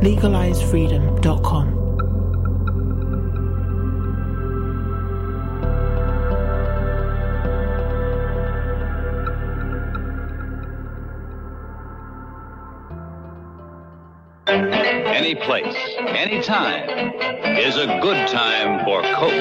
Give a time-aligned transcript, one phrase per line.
[0.00, 1.74] LegalizeFreedom.com.
[14.46, 15.74] Any place,
[16.06, 16.88] any time
[17.58, 19.32] is a good time for Coke.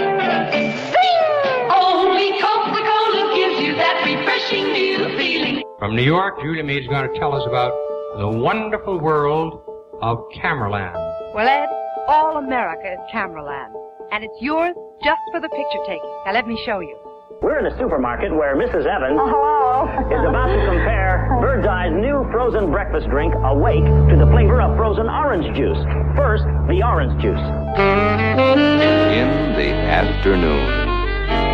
[1.71, 5.63] Only Coca-Cola gives you that refreshing new feeling.
[5.77, 7.71] From New York, Julia Meade is going to tell us about
[8.17, 9.66] the wonderful world
[10.01, 10.95] of Cameraland.
[11.33, 11.69] Well, Ed,
[12.07, 13.73] all America is Cameraland,
[14.11, 16.21] and it's yours just for the picture taking.
[16.25, 16.97] Now let me show you.
[17.41, 18.87] We're in a supermarket where Mrs.
[18.87, 19.85] Evans hello.
[20.09, 24.75] is about to compare Bird's Eye's new frozen breakfast drink, Awake, to the flavor of
[24.75, 25.77] frozen orange juice.
[26.15, 27.37] First, the orange juice.
[27.77, 30.87] In the afternoon,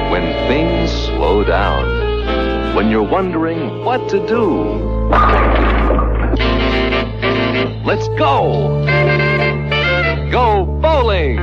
[0.09, 4.79] when things slow down, when you're wondering what to do,
[7.83, 8.83] let's go!
[10.31, 11.37] Go bowling!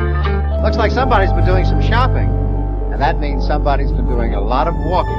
[0.63, 2.29] Looks like somebody's been doing some shopping.
[2.93, 5.13] And that means somebody's been doing a lot of walking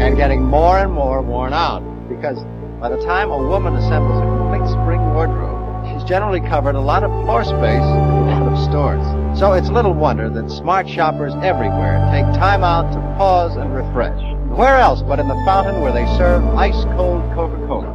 [0.00, 1.80] and getting more and more worn out.
[2.08, 2.42] Because
[2.80, 7.02] by the time a woman assembles a complete spring wardrobe, she's generally covered a lot
[7.02, 9.38] of floor space in a lot of stores.
[9.38, 14.20] So it's little wonder that smart shoppers everywhere take time out to pause and refresh.
[14.50, 17.51] Where else but in the fountain where they serve ice cold Coca-Cola?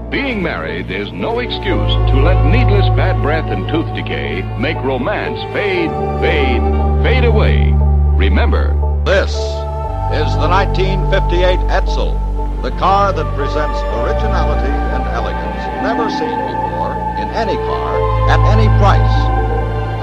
[0.09, 5.38] Being married is no excuse to let needless bad breath and tooth decay make romance
[5.51, 5.91] fade,
[6.23, 6.63] fade,
[7.03, 7.73] fade away.
[8.16, 8.72] Remember,
[9.03, 9.35] This
[10.16, 12.16] is the 1958 Edsel,
[12.62, 18.68] the car that presents originality and elegance never seen before in any car at any
[18.79, 19.18] price,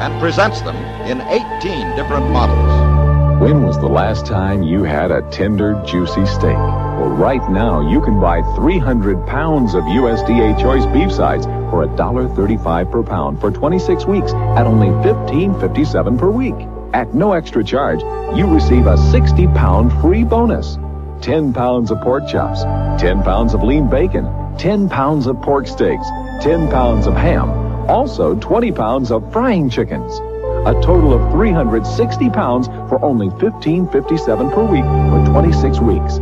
[0.05, 0.77] and presents them
[1.09, 3.41] in 18 different models.
[3.41, 6.74] When was the last time you had a tender, juicy steak?
[6.95, 12.91] Well, right now you can buy 300 pounds of USDA choice beef sides for $1.35
[12.91, 16.55] per pound for 26 weeks at only $15.57 per week.
[16.93, 18.01] At no extra charge,
[18.39, 20.79] you receive a 60 pound free bonus.
[21.21, 22.63] 10 pounds of pork chops,
[23.03, 24.25] 10 pounds of lean bacon,
[24.57, 26.07] 10 pounds of pork steaks,
[26.43, 27.51] 10 pounds of ham,
[27.91, 30.21] also 20 pounds of frying chickens.
[30.69, 36.21] A total of 360 pounds for only $15.57 per week for 26 weeks.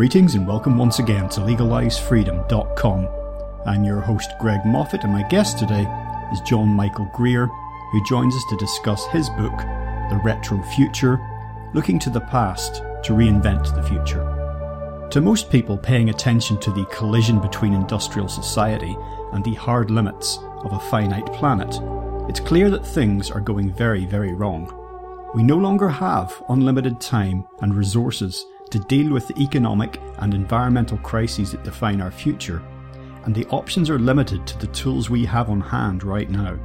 [0.00, 3.08] Greetings and welcome once again to LegalizeFreedom.com.
[3.66, 5.86] I'm your host Greg Moffitt, and my guest today
[6.32, 7.44] is John Michael Greer,
[7.92, 11.20] who joins us to discuss his book, The Retro Future
[11.74, 15.06] Looking to the Past to Reinvent the Future.
[15.10, 18.96] To most people paying attention to the collision between industrial society
[19.34, 21.78] and the hard limits of a finite planet,
[22.26, 24.74] it's clear that things are going very, very wrong.
[25.34, 30.98] We no longer have unlimited time and resources to deal with the economic and environmental
[30.98, 32.62] crises that define our future,
[33.24, 36.58] and the options are limited to the tools we have on hand right now.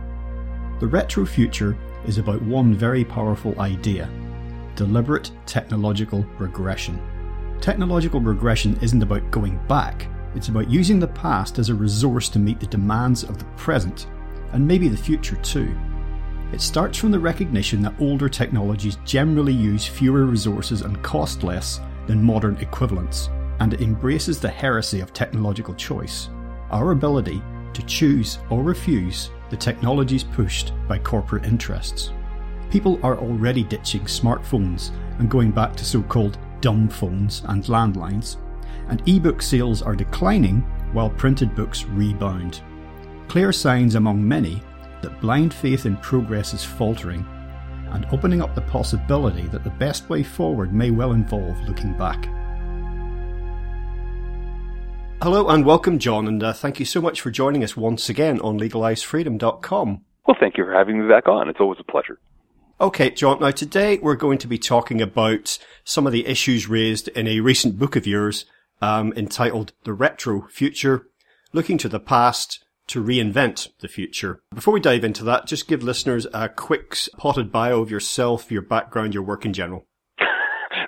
[0.80, 4.10] The retro future is about one very powerful idea
[4.76, 7.02] deliberate technological regression.
[7.62, 10.06] Technological regression isn't about going back,
[10.36, 14.08] it's about using the past as a resource to meet the demands of the present,
[14.52, 15.74] and maybe the future too.
[16.52, 21.80] It starts from the recognition that older technologies generally use fewer resources and cost less
[22.08, 23.30] than modern equivalents,
[23.60, 26.30] and it embraces the heresy of technological choice.
[26.72, 27.42] Our ability
[27.74, 32.12] to choose or refuse the technologies pushed by corporate interests.
[32.70, 38.38] People are already ditching smartphones and going back to so called dumb phones and landlines,
[38.90, 42.62] and ebook sales are declining while printed books rebound.
[43.28, 44.62] Clear signs among many
[45.02, 47.26] that blind faith in progress is faltering
[47.96, 52.28] and opening up the possibility that the best way forward may well involve looking back.
[55.22, 58.40] Hello and welcome, John, and uh, thank you so much for joining us once again
[58.42, 60.02] on LegalizeFreedom.com.
[60.28, 61.48] Well, thank you for having me back on.
[61.48, 62.20] It's always a pleasure.
[62.82, 67.08] Okay, John, now today we're going to be talking about some of the issues raised
[67.08, 68.44] in a recent book of yours
[68.82, 71.08] um, entitled The Retro Future
[71.54, 74.42] Looking to the Past to Reinvent the Future.
[74.54, 78.62] Before we dive into that, just give listeners a quick potted bio of yourself, your
[78.62, 79.88] background, your work in general.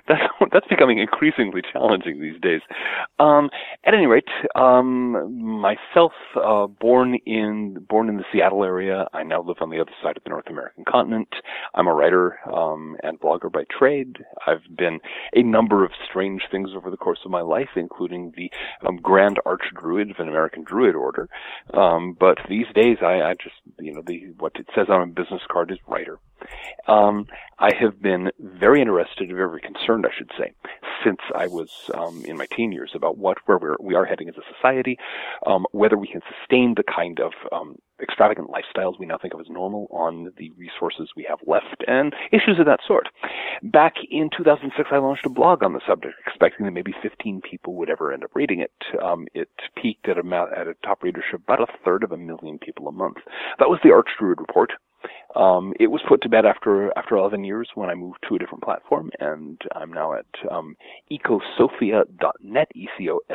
[0.08, 0.20] That's
[0.52, 2.60] that's becoming increasingly challenging these days.
[3.18, 3.50] Um,
[3.84, 9.42] at any rate, um, myself, uh, born in born in the Seattle area, I now
[9.42, 11.28] live on the other side of the North American continent.
[11.74, 14.18] I'm a writer um, and blogger by trade.
[14.46, 15.00] I've been
[15.34, 18.50] a number of strange things over the course of my life, including the
[18.86, 21.28] um, Grand Arch Druid of an American Druid Order.
[21.74, 25.06] Um, but these days, I, I just you know the what it says on a
[25.06, 26.18] business card is writer.
[26.86, 27.26] Um,
[27.58, 30.52] I have been very interested, very concerned, I should say,
[31.04, 34.28] since I was um, in my teen years about what where we're, we are heading
[34.28, 34.96] as a society,
[35.46, 39.40] um, whether we can sustain the kind of um, extravagant lifestyles we now think of
[39.40, 43.08] as normal on the resources we have left, and issues of that sort.
[43.62, 47.74] Back in 2006, I launched a blog on the subject, expecting that maybe 15 people
[47.74, 48.72] would ever end up reading it.
[49.02, 49.50] Um, it
[49.80, 52.88] peaked at a, at a top readership of about a third of a million people
[52.88, 53.16] a month.
[53.58, 54.72] That was the Archdruid Report.
[55.36, 58.38] Um, it was put to bed after after 11 years when I moved to a
[58.38, 60.76] different platform, and I'm now at um,
[61.10, 63.26] ecosophia.net, E-C-O-S-O-P-H-I-A.net,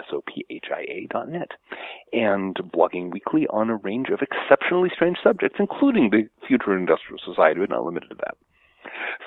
[2.11, 7.59] and blogging weekly on a range of exceptionally strange subjects, including the future industrial society,
[7.59, 8.35] but not limited to that.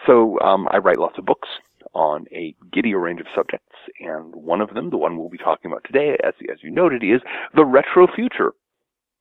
[0.06, 1.48] So um, I write lots of books
[1.94, 5.70] on a giddy range of subjects, and one of them, the one we'll be talking
[5.70, 7.20] about today, as as you noted, is
[7.54, 8.52] the retro future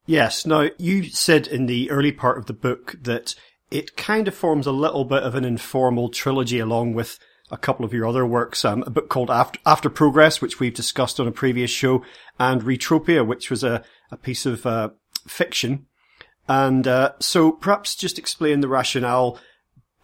[0.05, 0.45] Yes.
[0.45, 3.33] Now, you said in the early part of the book that
[3.71, 7.17] it kind of forms a little bit of an informal trilogy along with
[7.51, 10.73] a couple of your other works, um, a book called After, After Progress, which we've
[10.73, 12.03] discussed on a previous show,
[12.39, 14.89] and Retrotopia, which was a, a piece of uh,
[15.27, 15.85] fiction.
[16.47, 19.39] And uh, so perhaps just explain the rationale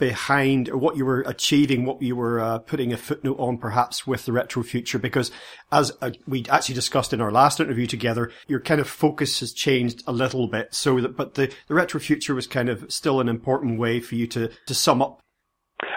[0.02, 4.26] behind what you were achieving, what you were uh, putting a footnote on perhaps with
[4.26, 5.30] the retro future, because
[5.72, 9.54] as uh, we actually discussed in our last interview together, your kind of focus has
[9.54, 10.74] changed a little bit.
[10.74, 14.16] So that, but the, the retro future was kind of still an important way for
[14.16, 15.22] you to, to sum up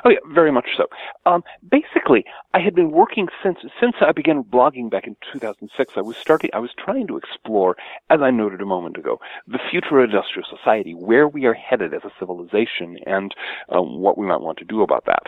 [0.04, 0.86] Oh yeah, very much so.
[1.26, 5.94] Um, basically, I had been working since since I began blogging back in 2006.
[5.96, 6.50] I was starting.
[6.52, 7.76] I was trying to explore,
[8.10, 11.94] as I noted a moment ago, the future of industrial society, where we are headed
[11.94, 13.34] as a civilization, and
[13.68, 15.24] um, what we might want to do about that.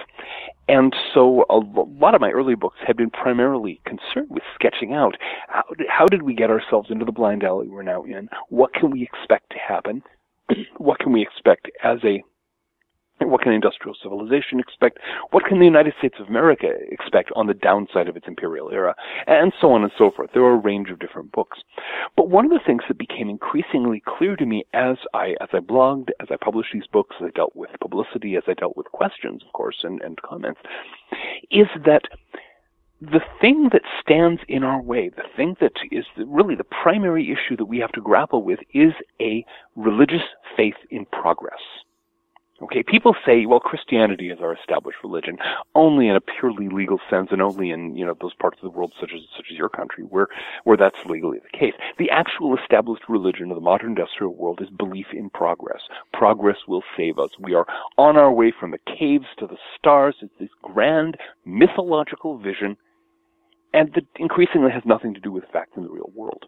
[0.69, 5.17] And so, a lot of my early books had been primarily concerned with sketching out
[5.49, 8.29] how did, how did we get ourselves into the blind alley we're now in.
[8.49, 10.03] What can we expect to happen?
[10.77, 12.23] what can we expect as a
[13.21, 14.99] what can industrial civilization expect?
[15.31, 18.95] What can the United States of America expect on the downside of its imperial era?
[19.27, 20.31] And so on and so forth.
[20.35, 21.59] There are a range of different books.
[22.17, 25.59] But one of the things that became increasingly clear to me as I, as I
[25.59, 28.87] blogged, as I published these books, as I dealt with publicity, as I dealt with
[28.93, 30.61] questions, of course, and, and comments,
[31.51, 32.03] is that
[33.01, 37.57] the thing that stands in our way, the thing that is really the primary issue
[37.57, 40.23] that we have to grapple with is a religious
[40.57, 41.61] faith in progress.
[42.63, 45.37] Okay, people say, well, Christianity is our established religion,
[45.75, 48.77] only in a purely legal sense, and only in you know those parts of the
[48.77, 50.29] world, such as such as your country, where
[50.65, 51.75] where that's legally the case.
[51.99, 55.83] The actual established religion of the modern industrial world is belief in progress.
[56.15, 57.31] Progress will save us.
[57.39, 57.67] We are
[57.99, 60.17] on our way from the caves to the stars.
[60.23, 62.79] It's this grand mythological vision,
[63.75, 66.47] and that increasingly has nothing to do with facts in the real world.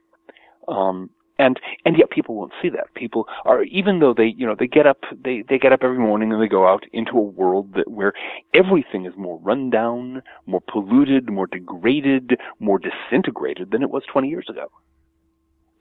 [0.68, 2.92] Um, and and yet people won't see that.
[2.94, 5.98] People are even though they you know they get up they they get up every
[5.98, 8.12] morning and they go out into a world that where
[8.54, 14.28] everything is more run down more polluted more degraded more disintegrated than it was 20
[14.28, 14.70] years ago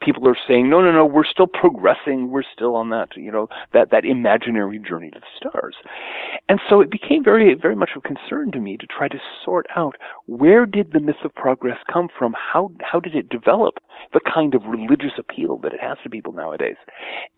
[0.02, 2.30] people are saying, no, no, no, we're still progressing.
[2.30, 5.76] We're still on that, you know, that, that imaginary journey to the stars.
[6.50, 9.68] And so it became very, very much of concern to me to try to sort
[9.76, 12.34] out where did the myth of progress come from?
[12.34, 13.76] How, how did it develop
[14.14, 16.78] the kind of religious appeal that it has to people nowadays?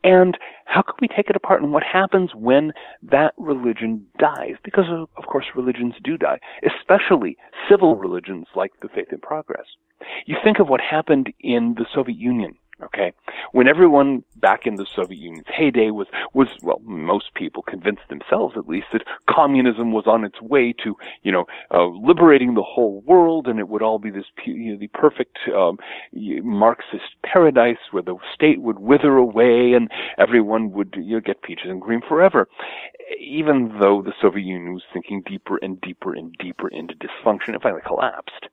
[0.04, 2.72] And how can we take it apart and what happens when
[3.04, 4.56] that religion dies?
[4.64, 7.38] Because of, of course religions do die, especially
[7.70, 9.66] civil religions like the faith in progress.
[10.26, 13.14] You think of what happened in the Soviet Union, okay?
[13.52, 18.56] When everyone back in the Soviet Union's heyday was, was, well, most people convinced themselves
[18.58, 23.02] at least that communism was on its way to, you know, uh, liberating the whole
[23.02, 25.78] world and it would all be this, you know, the perfect, um,
[26.14, 31.70] Marxist paradise where the state would wither away and everyone would, you know, get peaches
[31.70, 32.48] and cream forever.
[33.20, 37.62] Even though the Soviet Union was sinking deeper and deeper and deeper into dysfunction, it
[37.62, 38.48] finally collapsed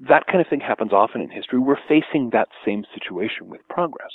[0.00, 1.58] that kind of thing happens often in history.
[1.58, 4.12] We're facing that same situation with progress.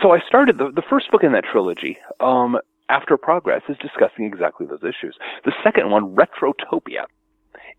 [0.00, 2.58] So I started the, the first book in that trilogy, um,
[2.88, 5.16] After Progress, is discussing exactly those issues.
[5.44, 7.04] The second one, Retrotopia,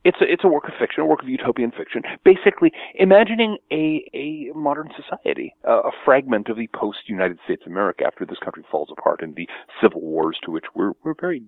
[0.03, 4.03] it's a, it's a work of fiction, a work of utopian fiction, basically imagining a,
[4.13, 8.89] a modern society, uh, a fragment of the post-United States America after this country falls
[8.91, 9.47] apart in the
[9.81, 11.43] civil wars to which we're, we're very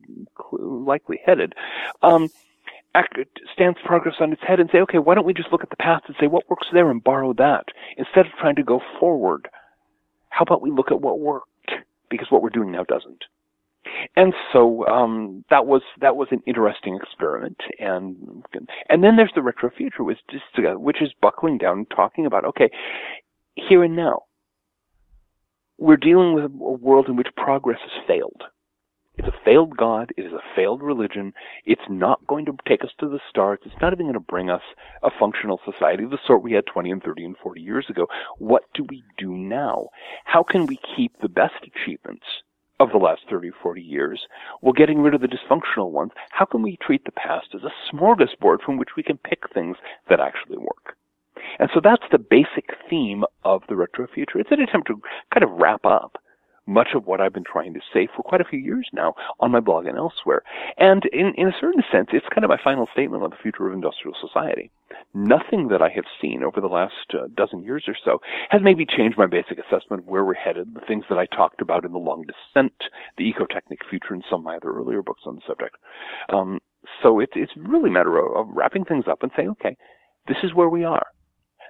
[0.51, 1.53] likely headed.
[2.01, 2.29] Um,
[3.53, 5.75] stands progress on its head and say, okay, why don't we just look at the
[5.77, 7.65] past and say what works there and borrow that
[7.97, 9.47] instead of trying to go forward?
[10.29, 11.47] How about we look at what worked
[12.13, 13.23] because what we're doing now doesn't.
[14.15, 18.45] And so um, that was that was an interesting experiment, and
[18.89, 22.45] and then there's the retro future, which is which is buckling down and talking about
[22.45, 22.69] okay,
[23.55, 24.21] here and now.
[25.77, 28.43] We're dealing with a world in which progress has failed.
[29.15, 30.12] It's a failed God.
[30.17, 31.34] It is a failed religion.
[31.65, 33.60] It's not going to take us to the stars.
[33.63, 34.63] It's not even going to bring us
[35.03, 38.08] a functional society of the sort we had 20 and 30 and 40 years ago.
[38.39, 39.89] What do we do now?
[40.25, 42.25] How can we keep the best achievements
[42.79, 44.25] of the last 30 40 years
[44.62, 46.12] while getting rid of the dysfunctional ones?
[46.32, 49.77] How can we treat the past as a smorgasbord from which we can pick things
[50.10, 50.98] that actually work?
[51.60, 54.38] And so that's the basic theme of the retrofuture.
[54.39, 55.00] It's an attempt to
[55.32, 56.17] kind of wrap up
[56.65, 59.51] much of what I've been trying to say for quite a few years now on
[59.51, 60.43] my blog and elsewhere.
[60.77, 63.67] And in, in a certain sense, it's kind of my final statement on the future
[63.67, 64.72] of industrial society.
[65.13, 68.86] Nothing that I have seen over the last uh, dozen years or so has maybe
[68.86, 71.91] changed my basic assessment of where we're headed, the things that I talked about in
[71.91, 72.74] The Long Descent,
[73.17, 75.75] the ecotechnic future, and some of my other earlier books on the subject.
[76.29, 76.60] Um,
[77.01, 79.77] so it, it's really a matter of, of wrapping things up and saying, okay,
[80.27, 81.05] this is where we are.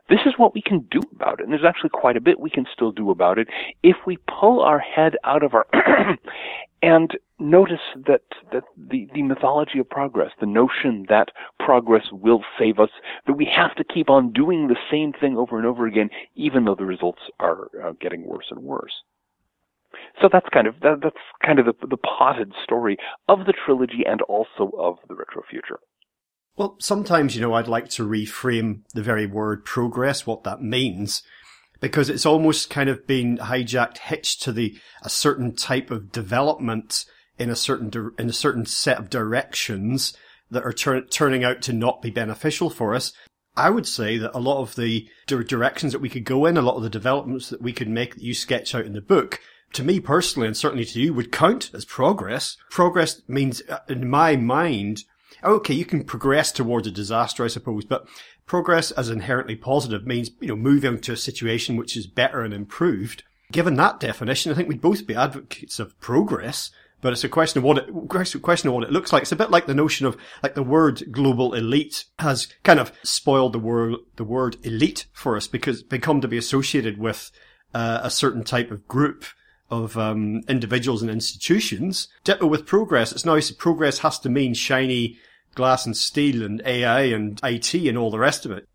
[0.09, 1.43] This is what we can do about it.
[1.43, 3.47] And there's actually quite a bit we can still do about it
[3.83, 5.65] if we pull our head out of our
[6.81, 11.29] and notice that, that the, the mythology of progress, the notion that
[11.59, 12.89] progress will save us,
[13.25, 16.65] that we have to keep on doing the same thing over and over again, even
[16.65, 18.93] though the results are uh, getting worse and worse.
[20.21, 22.97] So that's kind of that, that's kind of the, the potted story
[23.29, 25.79] of the trilogy and also of the retro future.
[26.55, 31.23] Well, sometimes, you know, I'd like to reframe the very word progress, what that means,
[31.79, 37.05] because it's almost kind of been hijacked, hitched to the, a certain type of development
[37.39, 40.15] in a certain, in a certain set of directions
[40.51, 43.13] that are tur- turning out to not be beneficial for us.
[43.55, 46.61] I would say that a lot of the directions that we could go in, a
[46.61, 49.39] lot of the developments that we could make that you sketch out in the book,
[49.73, 52.57] to me personally, and certainly to you, would count as progress.
[52.69, 55.03] Progress means, uh, in my mind,
[55.43, 58.07] okay, you can progress towards a disaster, I suppose, but
[58.45, 62.53] progress as inherently positive means, you know, moving to a situation which is better and
[62.53, 63.23] improved.
[63.51, 66.71] Given that definition, I think we'd both be advocates of progress,
[67.01, 69.23] but it's a question of what it, question of what it looks like.
[69.23, 72.91] It's a bit like the notion of, like the word global elite has kind of
[73.03, 77.31] spoiled the word, the word elite for us because it's become to be associated with
[77.73, 79.25] uh, a certain type of group
[79.69, 82.07] of um, individuals and institutions.
[82.23, 83.11] Ditto with progress.
[83.11, 85.17] It's now progress has to mean shiny
[85.55, 88.67] glass and steel and AI and IT and all the rest of it.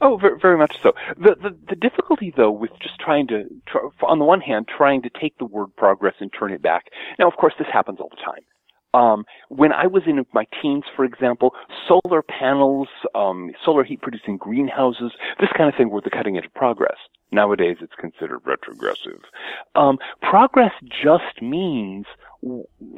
[0.00, 0.92] Oh, very, very much so.
[1.16, 3.44] The, the, the difficulty though with just trying to,
[4.02, 6.86] on the one hand, trying to take the word progress and turn it back.
[7.18, 8.42] Now, of course, this happens all the time.
[8.96, 11.52] Um, when I was in my teens, for example,
[11.86, 16.46] solar panels, um, solar heat producing greenhouses, this kind of thing were the cutting edge
[16.46, 16.96] of progress.
[17.30, 19.20] Nowadays, it's considered retrogressive.
[19.74, 22.06] Um, progress just means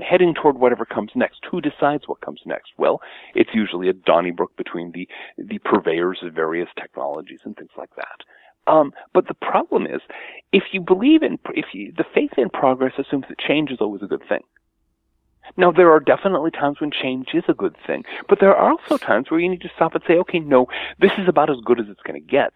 [0.00, 1.40] heading toward whatever comes next.
[1.50, 2.72] Who decides what comes next?
[2.76, 3.00] Well,
[3.34, 8.72] it's usually a Donnybrook between the the purveyors of various technologies and things like that.
[8.72, 10.02] Um, but the problem is,
[10.52, 14.02] if you believe in, if you, the faith in progress assumes that change is always
[14.02, 14.42] a good thing.
[15.56, 18.96] Now, there are definitely times when change is a good thing, but there are also
[18.96, 20.66] times where you need to stop and say, okay, no,
[20.98, 22.52] this is about as good as it's going to get.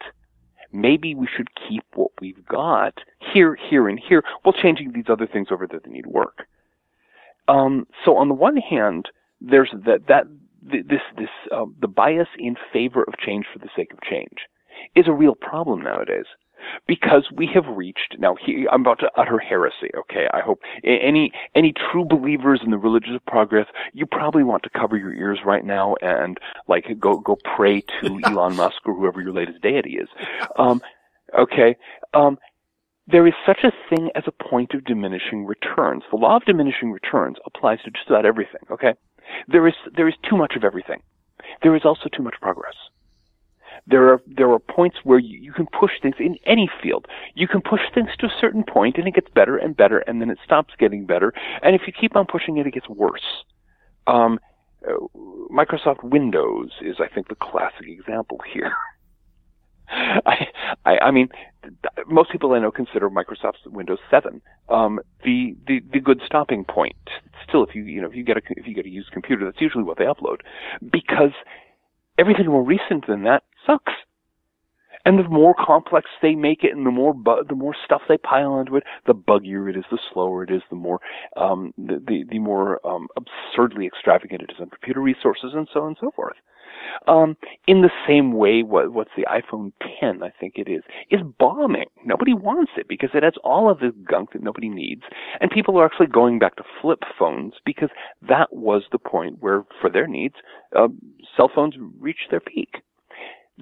[0.73, 2.99] Maybe we should keep what we've got
[3.33, 6.47] here, here, and here, while changing these other things over there that need work.
[7.49, 9.09] Um, so on the one hand,
[9.41, 10.27] there's that that
[10.63, 14.47] this this uh, the bias in favor of change for the sake of change
[14.95, 16.27] is a real problem nowadays
[16.87, 21.33] because we have reached now he, I'm about to utter heresy okay I hope any
[21.55, 25.41] any true believers in the religion of progress you probably want to cover your ears
[25.45, 26.39] right now and
[26.69, 30.09] like go go pray to Elon Musk or whoever your latest deity is
[30.57, 30.81] um
[31.39, 31.77] okay
[32.15, 32.39] um
[33.07, 36.05] there is such a thing as a point of diminishing returns.
[36.11, 38.95] The law of diminishing returns applies to just about everything, okay?
[39.49, 41.03] There is, there is too much of everything.
[41.63, 42.75] There is also too much progress.
[43.87, 47.07] There are, there are points where you, you can push things in any field.
[47.35, 50.21] You can push things to a certain point and it gets better and better and
[50.21, 51.33] then it stops getting better.
[51.63, 53.45] And if you keep on pushing it, it gets worse.
[54.07, 54.39] Um,
[54.87, 54.95] uh,
[55.53, 58.73] Microsoft Windows is, I think, the classic example here.
[59.89, 60.47] I,
[60.85, 61.29] I, I mean,
[62.07, 66.97] most people I know consider Microsoft's Windows 7 um, the, the the good stopping point.
[67.49, 69.45] Still, if you you know if you get a if you get a used computer,
[69.45, 70.39] that's usually what they upload,
[70.91, 71.33] because
[72.19, 73.93] everything more recent than that sucks.
[75.05, 78.19] And the more complex they make it, and the more bu- the more stuff they
[78.19, 81.01] pile onto it, the buggier it is, the slower it is, the more
[81.37, 85.81] um, the, the the more um, absurdly extravagant it is on computer resources, and so
[85.81, 86.37] on and so forth.
[87.07, 91.21] Um, in the same way, what, what's the iPhone 10, I think it is, is
[91.39, 91.87] bombing.
[92.05, 95.03] Nobody wants it because it has all of this gunk that nobody needs.
[95.41, 97.91] And people are actually going back to flip phones because
[98.29, 100.35] that was the point where, for their needs,
[100.77, 100.89] uh,
[101.37, 102.83] cell phones reached their peak.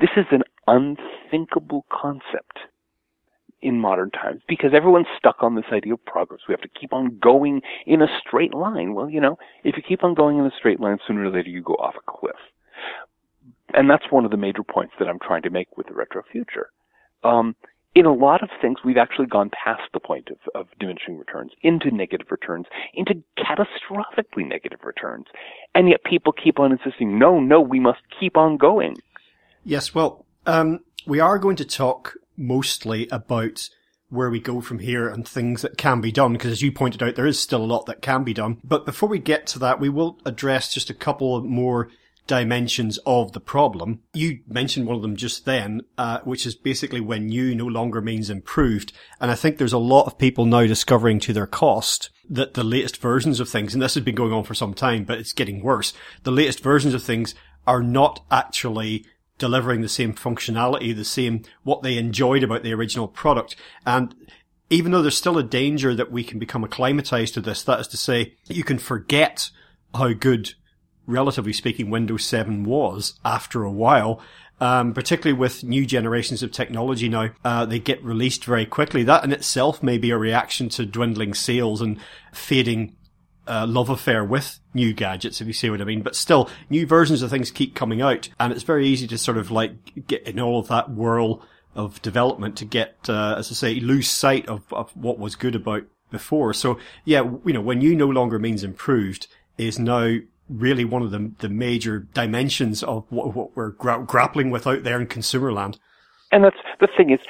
[0.01, 2.59] This is an unthinkable concept
[3.61, 6.41] in modern times because everyone's stuck on this idea of progress.
[6.49, 8.95] We have to keep on going in a straight line.
[8.95, 11.51] Well, you know, if you keep on going in a straight line, sooner or later
[11.51, 12.37] you go off a cliff.
[13.75, 16.23] And that's one of the major points that I'm trying to make with the retro
[16.33, 16.71] future.
[17.23, 17.55] Um,
[17.95, 21.53] in a lot of things, we've actually gone past the point of, of diminishing returns
[21.63, 25.27] into negative returns, into catastrophically negative returns.
[25.75, 28.97] And yet people keep on insisting, no, no, we must keep on going.
[29.65, 33.69] Yes, well, um, we are going to talk mostly about
[34.09, 37.03] where we go from here and things that can be done, because as you pointed
[37.03, 38.61] out, there is still a lot that can be done.
[38.65, 41.91] But before we get to that, we will address just a couple more
[42.27, 44.01] dimensions of the problem.
[44.15, 48.01] You mentioned one of them just then, uh, which is basically when new no longer
[48.01, 48.93] means improved.
[49.21, 52.65] And I think there's a lot of people now discovering to their cost that the
[52.65, 55.33] latest versions of things, and this has been going on for some time, but it's
[55.33, 55.93] getting worse.
[56.23, 57.35] The latest versions of things
[57.67, 59.05] are not actually
[59.41, 63.57] delivering the same functionality, the same, what they enjoyed about the original product.
[63.85, 64.15] And
[64.69, 67.89] even though there's still a danger that we can become acclimatized to this, that is
[67.89, 69.51] to say, you can forget
[69.93, 70.55] how good
[71.07, 74.23] relatively speaking, Windows 7 was after a while.
[74.63, 79.03] Um, particularly with new generations of technology now, uh, they get released very quickly.
[79.03, 81.99] That in itself may be a reaction to dwindling sales and
[82.35, 82.95] fading
[83.47, 86.03] uh, love affair with new gadgets, if you see what I mean.
[86.03, 89.39] But still, new versions of things keep coming out, and it's very easy to sort
[89.39, 91.43] of like get in all of that whirl
[91.75, 95.55] of development to get, uh, as I say, lose sight of, of what was good
[95.55, 96.53] about before.
[96.53, 100.17] So yeah, you know, when new no longer means improved is now
[100.49, 104.83] really one of the, the major dimensions of what, what we're gra- grappling with out
[104.83, 105.79] there in consumer land.
[106.33, 107.21] And that's the thing is,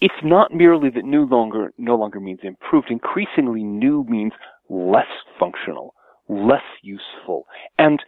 [0.00, 2.90] it's not merely that new longer no longer means improved.
[2.90, 4.32] Increasingly, new means
[4.68, 5.06] less
[5.38, 5.94] functional,
[6.28, 7.46] less useful,
[7.78, 8.00] and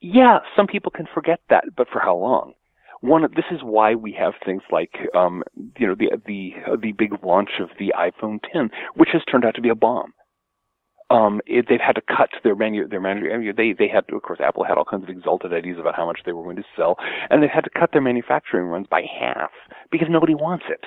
[0.00, 2.52] yeah, some people can forget that, but for how long?
[3.00, 5.42] One, this is why we have things like, um,
[5.78, 9.54] you know, the the the big launch of the iPhone 10, which has turned out
[9.56, 10.12] to be a bomb
[11.10, 14.22] um, it, they've had to cut their menu, their manu- they they had to, of
[14.22, 16.64] course, Apple had all kinds of exalted ideas about how much they were going to
[16.76, 16.96] sell,
[17.30, 19.50] and they've had to cut their manufacturing runs by half
[19.90, 20.84] because nobody wants it.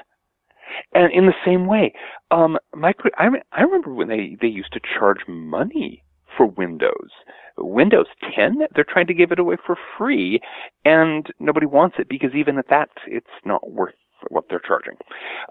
[0.94, 1.94] And in the same way,
[2.32, 6.04] um, I, I remember when they they used to charge money
[6.36, 7.10] for Windows.
[7.58, 10.40] Windows 10, they're trying to give it away for free,
[10.86, 13.96] and nobody wants it because even at that, it's not worth
[14.30, 14.96] what they're charging.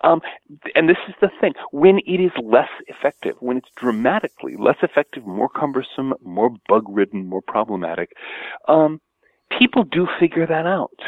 [0.04, 0.20] Um,
[0.74, 1.54] and this is the thing.
[1.72, 7.28] When it is less effective, when it's dramatically less effective, more cumbersome, more bug ridden,
[7.28, 8.10] more problematic,
[8.68, 9.00] um,
[9.58, 10.98] people do figure that out.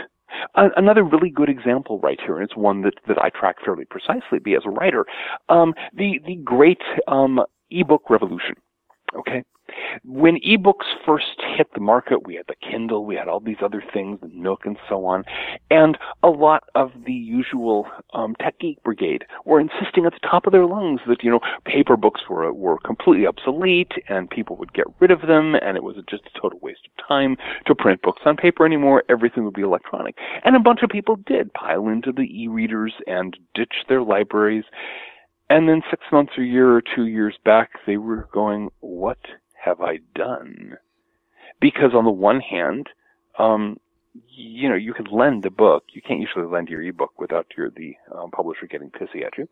[0.54, 4.38] Another really good example right here, and it's one that, that I track fairly precisely,
[4.42, 5.06] be as a writer,
[5.48, 8.56] um, the, the great um, ebook revolution.
[9.16, 9.44] Okay?
[10.04, 13.82] when ebooks first hit the market, we had the Kindle, we had all these other
[13.92, 15.24] things, the Nook and so on,
[15.70, 20.46] and a lot of the usual um, tech geek brigade were insisting at the top
[20.46, 24.72] of their lungs that you know paper books were were completely obsolete and people would
[24.72, 28.02] get rid of them, and it was just a total waste of time to print
[28.02, 29.04] books on paper anymore.
[29.08, 33.36] Everything would be electronic, and a bunch of people did pile into the e-readers and
[33.54, 34.64] ditch their libraries.
[35.50, 39.18] And then six months or a year or two years back, they were going, what
[39.62, 40.76] have I done?
[41.60, 42.88] Because on the one hand,
[43.38, 43.78] um,
[44.30, 45.84] you know, you can lend a book.
[45.92, 49.48] You can't usually lend your ebook without your the um, publisher getting pissy at you.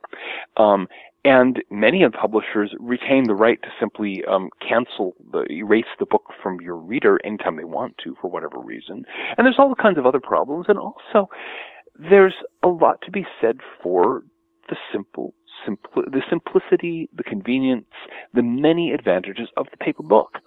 [0.63, 0.89] Um,
[1.25, 6.07] and many of the publishers retain the right to simply um, cancel the erase the
[6.07, 9.05] book from your reader anytime they want to for whatever reason.
[9.37, 10.67] And there's all kinds of other problems.
[10.69, 11.29] And also,
[11.99, 14.23] there's a lot to be said for
[14.69, 15.35] the simple
[15.67, 17.87] simpl- the simplicity, the convenience,
[18.35, 20.39] the many advantages of the paper book.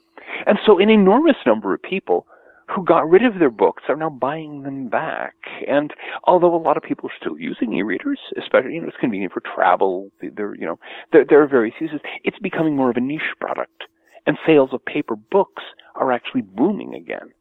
[0.46, 2.28] And so an enormous number of people
[2.68, 5.34] who got rid of their books are now buying them back.
[5.68, 5.92] And
[6.26, 9.42] although a lot of people are still using e-readers, especially, you know, it's convenient for
[9.42, 10.80] travel, there, you know,
[11.12, 13.86] there, there are various uses, it's becoming more of a niche product.
[14.28, 15.64] And sales of paper books
[15.96, 17.32] are actually booming again.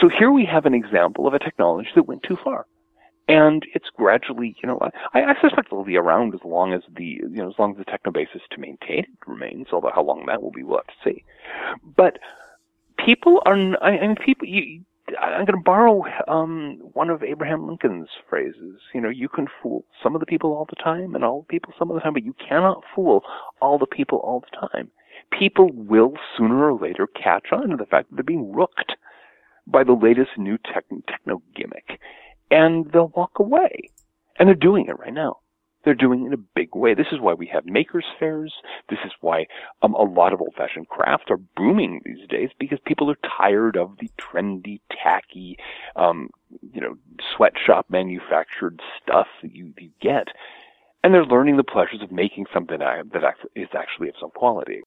[0.00, 2.66] So here we have an example of a technology that went too far
[3.28, 4.78] and it's gradually, you know,
[5.14, 7.78] I, I suspect it'll be around as long as the, you know, as long as
[7.78, 9.68] the techno basis to maintain it remains.
[9.72, 11.24] Although how long that will be, we'll have to see.
[11.96, 12.18] But
[12.98, 14.82] people are, I, I mean, people, you,
[15.20, 18.80] I'm going to borrow um, one of Abraham Lincoln's phrases.
[18.94, 21.46] You know, you can fool some of the people all the time, and all the
[21.52, 23.22] people some of the time, but you cannot fool
[23.60, 24.90] all the people all the time.
[25.38, 28.92] People will sooner or later catch on to the fact that they're being rooked
[29.66, 32.00] by the latest new tech- techno gimmick,
[32.50, 33.90] and they'll walk away.
[34.38, 35.38] And they're doing it right now.
[35.84, 36.94] They're doing it in a big way.
[36.94, 38.54] This is why we have makers fairs.
[38.88, 39.46] This is why
[39.82, 43.98] um, a lot of old-fashioned crafts are booming these days because people are tired of
[43.98, 45.58] the trendy, tacky,
[45.94, 46.30] um,
[46.72, 46.96] you know,
[47.36, 50.28] sweatshop manufactured stuff that you, you get,
[51.02, 54.80] and they're learning the pleasures of making something that is actually of some quality.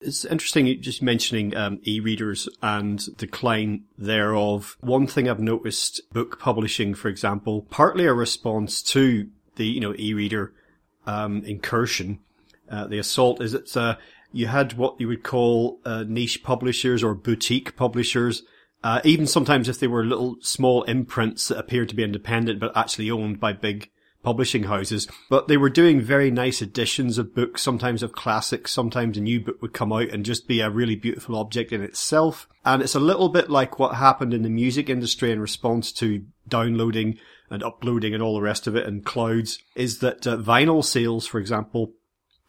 [0.00, 4.76] It's interesting just mentioning um, e-readers and decline thereof.
[4.80, 9.94] One thing I've noticed book publishing, for example, partly a response to the you know
[9.98, 10.52] e-reader
[11.06, 12.20] um, incursion,
[12.70, 13.96] uh, the assault is it's uh,
[14.32, 18.44] you had what you would call uh, niche publishers or boutique publishers.
[18.84, 22.76] Uh, even sometimes if they were little small imprints that appeared to be independent but
[22.76, 23.90] actually owned by big
[24.22, 29.16] publishing houses, but they were doing very nice editions of books, sometimes of classics, sometimes
[29.16, 32.48] a new book would come out and just be a really beautiful object in itself.
[32.64, 36.24] And it's a little bit like what happened in the music industry in response to
[36.48, 37.18] downloading
[37.50, 41.26] and uploading and all the rest of it and clouds is that uh, vinyl sales,
[41.26, 41.92] for example,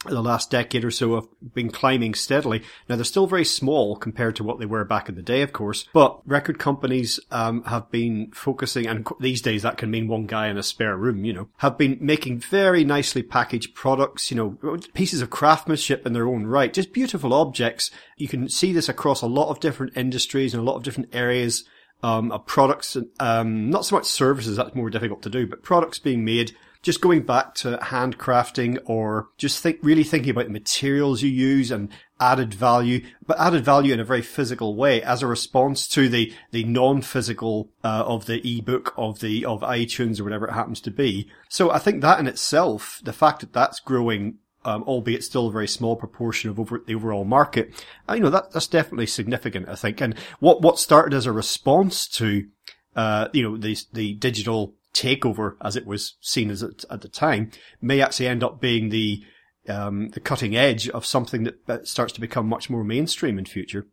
[0.06, 2.64] the last decade or so have been climbing steadily.
[2.88, 5.52] Now they're still very small compared to what they were back in the day, of
[5.52, 10.26] course, but record companies um, have been focusing, and these days that can mean one
[10.26, 14.38] guy in a spare room, you know, have been making very nicely packaged products, you
[14.38, 17.92] know, pieces of craftsmanship in their own right, just beautiful objects.
[18.16, 21.14] You can see this across a lot of different industries and a lot of different
[21.14, 21.66] areas
[22.04, 26.00] um, of products, um, not so much services, that's more difficult to do, but products
[26.00, 31.22] being made, just going back to handcrafting or just think, really thinking about the materials
[31.22, 31.90] you use and
[32.20, 36.34] added value, but added value in a very physical way as a response to the,
[36.52, 40.92] the non-physical, uh, of the ebook, of the, of iTunes or whatever it happens to
[40.92, 41.30] be.
[41.50, 45.52] So I think that in itself, the fact that that's growing um, albeit still a
[45.52, 47.72] very small proportion of over the overall market.
[48.10, 50.02] Uh, you know, that, that's definitely significant, I think.
[50.02, 52.48] And what, what started as a response to,
[52.96, 57.08] uh, you know, the, the digital takeover as it was seen as it, at the
[57.08, 59.24] time may actually end up being the,
[59.68, 63.46] um, the cutting edge of something that, that starts to become much more mainstream in
[63.46, 63.88] future.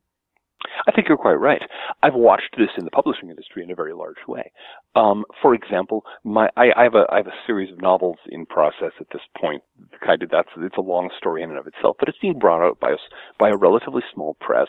[0.86, 1.62] I think you're quite right.
[2.02, 4.52] I've watched this in the publishing industry in a very large way.
[4.94, 8.46] Um, for example, my I, I, have a I have a series of novels in
[8.46, 9.62] process at this point.
[10.04, 12.64] Kind of that's it's a long story in and of itself, but it's being brought
[12.64, 13.00] out by us
[13.38, 14.68] by a relatively small press.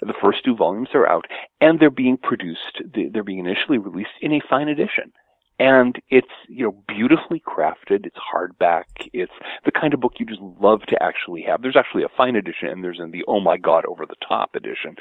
[0.00, 1.26] The first two volumes are out,
[1.60, 2.82] and they're being produced.
[2.94, 5.12] They're being initially released in a fine edition
[5.58, 8.06] and it's you know beautifully crafted.
[8.06, 8.84] It's hardback.
[9.12, 9.32] It's
[9.64, 11.62] the kind of book you just love to actually have.
[11.62, 14.54] There's actually a fine edition and there's in the oh my god over the top
[14.54, 14.96] edition.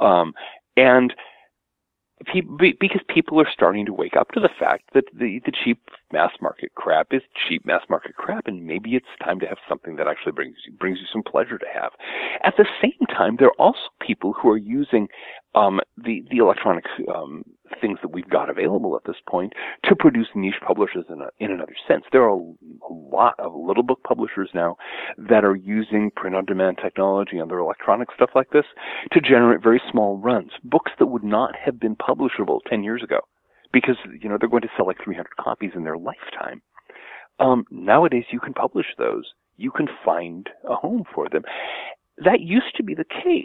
[0.00, 0.34] Um,
[0.76, 1.14] and
[2.32, 5.80] because people are starting to wake up to the fact that the, the cheap
[6.12, 9.96] mass market crap is cheap mass market crap, and maybe it's time to have something
[9.96, 11.92] that actually brings you brings you some pleasure to have.
[12.44, 15.08] At the same time, there are also people who are using
[15.54, 17.44] um, the the electronic um,
[17.80, 19.52] things that we've got available at this point
[19.84, 22.04] to produce niche publishers in a, in another sense.
[22.12, 24.76] There are a lot of little book publishers now
[25.18, 28.66] that are using print on demand technology and their electronic stuff like this
[29.12, 33.20] to generate very small runs, books that would not have been publishable 10 years ago
[33.76, 36.62] because you know they're going to sell like 300 copies in their lifetime.
[37.38, 39.24] Um, nowadays, you can publish those.
[39.58, 41.42] You can find a home for them.
[42.24, 43.44] That used to be the case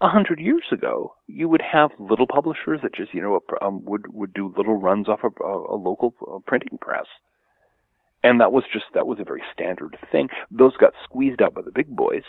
[0.00, 4.14] a hundred years ago, you would have little publishers that just, you know, um, would
[4.14, 7.06] would do little runs off a, a, a local uh, printing press,
[8.22, 10.28] and that was just that was a very standard thing.
[10.52, 12.22] Those got squeezed out by the big boys,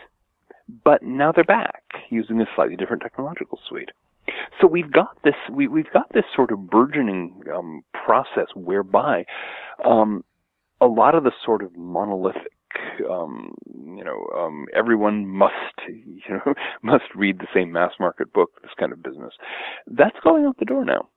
[0.84, 3.92] but now they're back using a slightly different technological suite.
[4.60, 9.26] So we've got this we we've got this sort of burgeoning um, process whereby
[9.86, 10.24] um,
[10.82, 12.54] a lot of the sort of monolithic
[13.10, 13.56] um,
[13.96, 15.54] you know, um, everyone must,
[15.88, 19.34] you know, must read the same mass market book, this kind of business.
[19.88, 21.10] That's going out the door now.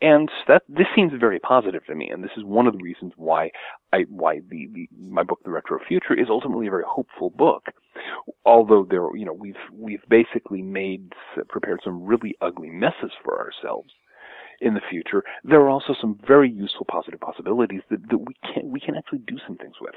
[0.00, 3.12] And that, this seems very positive to me, and this is one of the reasons
[3.16, 3.50] why
[3.92, 7.66] I, why the, the, my book, The Retro Future, is ultimately a very hopeful book.
[8.44, 11.12] Although there, you know, we've, we've basically made,
[11.48, 13.90] prepared some really ugly messes for ourselves
[14.60, 18.70] in the future, there are also some very useful positive possibilities that, that we can
[18.72, 19.94] we can actually do some things with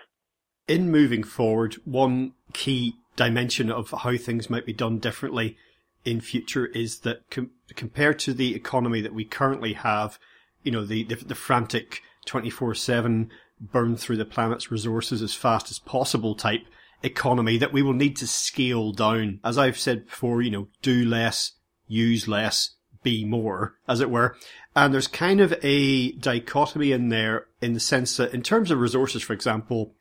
[0.67, 5.57] in moving forward, one key dimension of how things might be done differently
[6.05, 10.19] in future is that com- compared to the economy that we currently have,
[10.63, 15.79] you know, the, the, the frantic 24-7 burn through the planet's resources as fast as
[15.79, 16.61] possible type
[17.03, 19.39] economy that we will need to scale down.
[19.43, 21.53] As I've said before, you know, do less,
[21.87, 24.35] use less, be more, as it were.
[24.75, 28.79] And there's kind of a dichotomy in there in the sense that in terms of
[28.79, 29.95] resources, for example,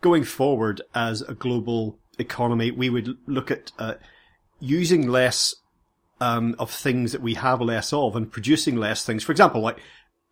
[0.00, 3.94] going forward as a global economy, we would look at uh,
[4.60, 5.54] using less
[6.20, 9.22] um, of things that we have less of and producing less things.
[9.22, 9.78] For example, like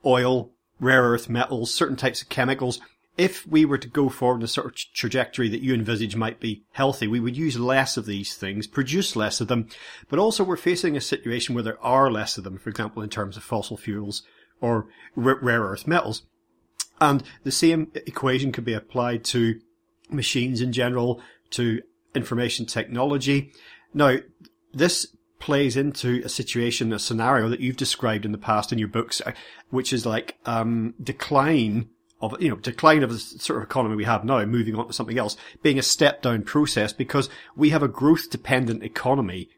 [0.05, 2.81] oil, rare earth metals, certain types of chemicals.
[3.17, 6.41] If we were to go forward in a sort of trajectory that you envisage might
[6.41, 9.69] be healthy, we would use less of these things, produce less of them,
[10.09, 13.09] but also we're facing a situation where there are less of them, for example, in
[13.09, 14.25] terms of fossil fuels
[14.61, 16.23] or r- rare earth metals.
[17.01, 19.61] And the same equation could be applied to
[20.11, 21.83] machines in general, to
[22.15, 23.53] information technology.
[23.95, 24.17] Now,
[24.73, 25.07] this
[25.39, 29.21] plays into a situation, a scenario that you've described in the past in your books,
[29.25, 29.33] uh,
[29.71, 31.89] which is like um, decline
[32.21, 34.93] of you know decline of the sort of economy we have now, moving on to
[34.93, 39.49] something else, being a step down process because we have a growth dependent economy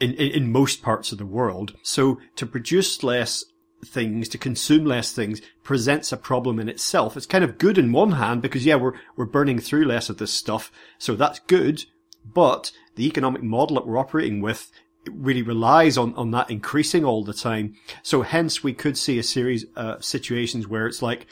[0.00, 1.74] in, in, in most parts of the world.
[1.82, 3.44] So to produce less
[3.84, 7.16] things, to consume less things, presents a problem in itself.
[7.16, 10.18] It's kind of good in one hand because yeah, we're we're burning through less of
[10.18, 11.84] this stuff, so that's good.
[12.24, 14.70] But the economic model that we're operating with
[15.10, 17.74] really relies on, on that increasing all the time.
[18.02, 21.26] So hence we could see a series of uh, situations where it's like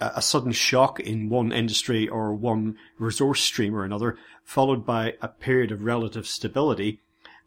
[0.00, 5.14] a, a sudden shock in one industry or one resource stream or another, followed by
[5.20, 7.00] a period of relative stability.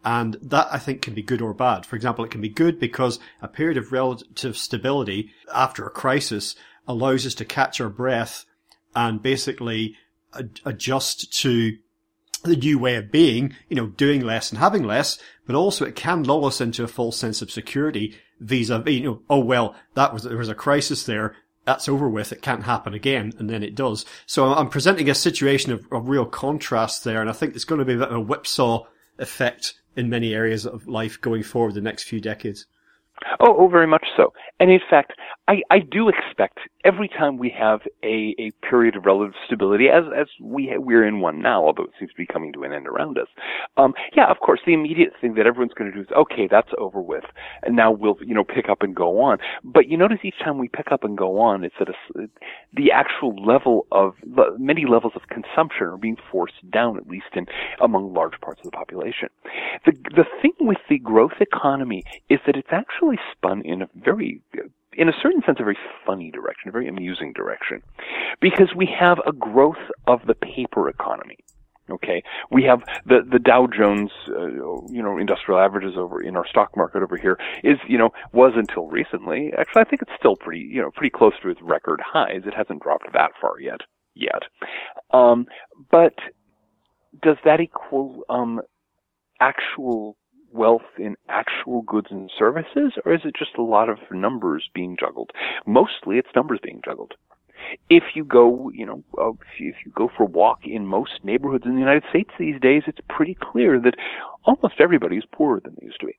[0.04, 1.86] And that I think can be good or bad.
[1.86, 6.56] For example, it can be good because a period of relative stability after a crisis
[6.88, 8.46] allows us to catch our breath
[8.96, 9.96] and basically
[10.66, 11.78] adjust to
[12.40, 15.96] the new way of being, you know, doing less and having less, but also it
[15.96, 20.14] can lull us into a false sense of security vis-a-vis, you know, oh well, that
[20.14, 23.62] was, there was a crisis there, that's over with, it can't happen again, and then
[23.64, 24.06] it does.
[24.26, 27.80] So I'm presenting a situation of, of real contrast there, and I think it's going
[27.80, 28.86] to be a a whipsaw
[29.20, 32.66] effect in many areas of life going forward the next few decades.
[33.42, 34.34] Oh, oh, very much so.
[34.60, 35.12] And in fact,
[35.50, 40.04] I, I do expect every time we have a, a period of relative stability, as
[40.16, 42.88] as we we're in one now, although it seems to be coming to an end
[42.88, 43.28] around us.
[43.76, 46.70] Um, yeah, of course, the immediate thing that everyone's going to do is, okay, that's
[46.78, 47.24] over with,
[47.64, 49.40] and now we'll you know pick up and go on.
[49.64, 52.28] But you notice each time we pick up and go on, it's at a,
[52.76, 54.14] the actual level of
[54.60, 57.48] many levels of consumption are being forced down, at least in
[57.82, 59.30] among large parts of the population.
[59.84, 64.42] The the thing with the growth economy is that it's actually spun in a very
[64.94, 67.82] in a certain sense, a very funny direction, a very amusing direction,
[68.42, 71.38] because we have a growth of the paper economy.
[71.92, 72.22] Okay,
[72.52, 74.46] we have the the Dow Jones, uh,
[74.92, 78.54] you know, industrial averages over in our stock market over here is, you know, was
[78.56, 79.52] until recently.
[79.58, 82.44] Actually, I think it's still pretty, you know, pretty close to its record highs.
[82.46, 83.82] It hasn't dropped that far yet,
[84.14, 84.44] yet.
[85.12, 85.48] Um,
[85.90, 86.14] but
[87.24, 88.62] does that equal um,
[89.40, 90.16] actual
[90.52, 94.98] wealth in actual goods and services, or is it just a lot of numbers being
[95.00, 95.32] juggled?
[95.66, 97.14] Mostly it's numbers being juggled.
[97.90, 101.66] If you go, you know, uh, if you go for a walk in most neighborhoods
[101.66, 103.96] in the United States these days, it's pretty clear that
[104.46, 106.18] almost everybody is poorer than they used to be.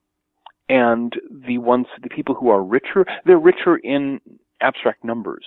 [0.69, 1.13] And
[1.47, 4.21] the ones, the people who are richer, they're richer in
[4.61, 5.45] abstract numbers.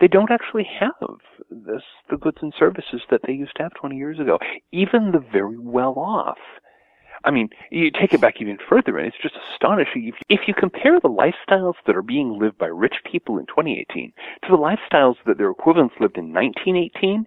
[0.00, 1.18] They don't actually have
[1.50, 4.38] this, the goods and services that they used to have 20 years ago.
[4.72, 6.38] Even the very well off
[7.24, 10.12] I mean, you take it back even further, and it's just astonishing.
[10.28, 14.48] If, you compare the lifestyles that are being lived by rich people in 2018 to
[14.50, 17.26] the lifestyles that their equivalents lived in 1918,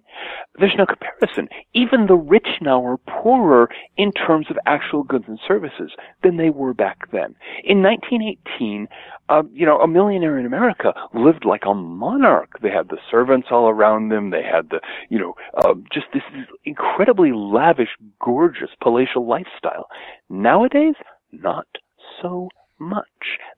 [0.60, 1.48] there's no comparison.
[1.74, 5.90] Even the rich now are poorer in terms of actual goods and services
[6.22, 7.34] than they were back then.
[7.64, 8.86] In 1918,
[9.28, 12.58] uh, you know, a millionaire in America lived like a monarch.
[12.62, 14.30] They had the servants all around them.
[14.30, 16.22] They had the, you know, uh, just this
[16.64, 19.88] incredibly lavish, gorgeous palatial lifestyle.
[20.28, 20.94] Nowadays,
[21.32, 21.66] not
[22.22, 23.04] so much.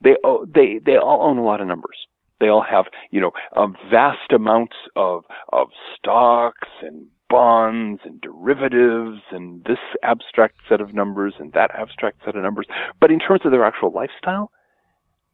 [0.03, 1.97] They oh, they they all own a lot of numbers.
[2.41, 9.21] They all have you know um, vast amounts of of stocks and bonds and derivatives
[9.31, 12.67] and this abstract set of numbers and that abstract set of numbers.
[13.01, 14.51] But in terms of their actual lifestyle,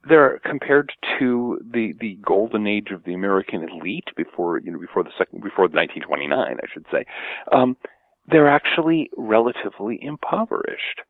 [0.09, 5.03] they're compared to the the golden age of the American elite before you know before
[5.03, 7.05] the second before the 1929 I should say.
[7.53, 7.77] Um,
[8.29, 11.01] they're actually relatively impoverished.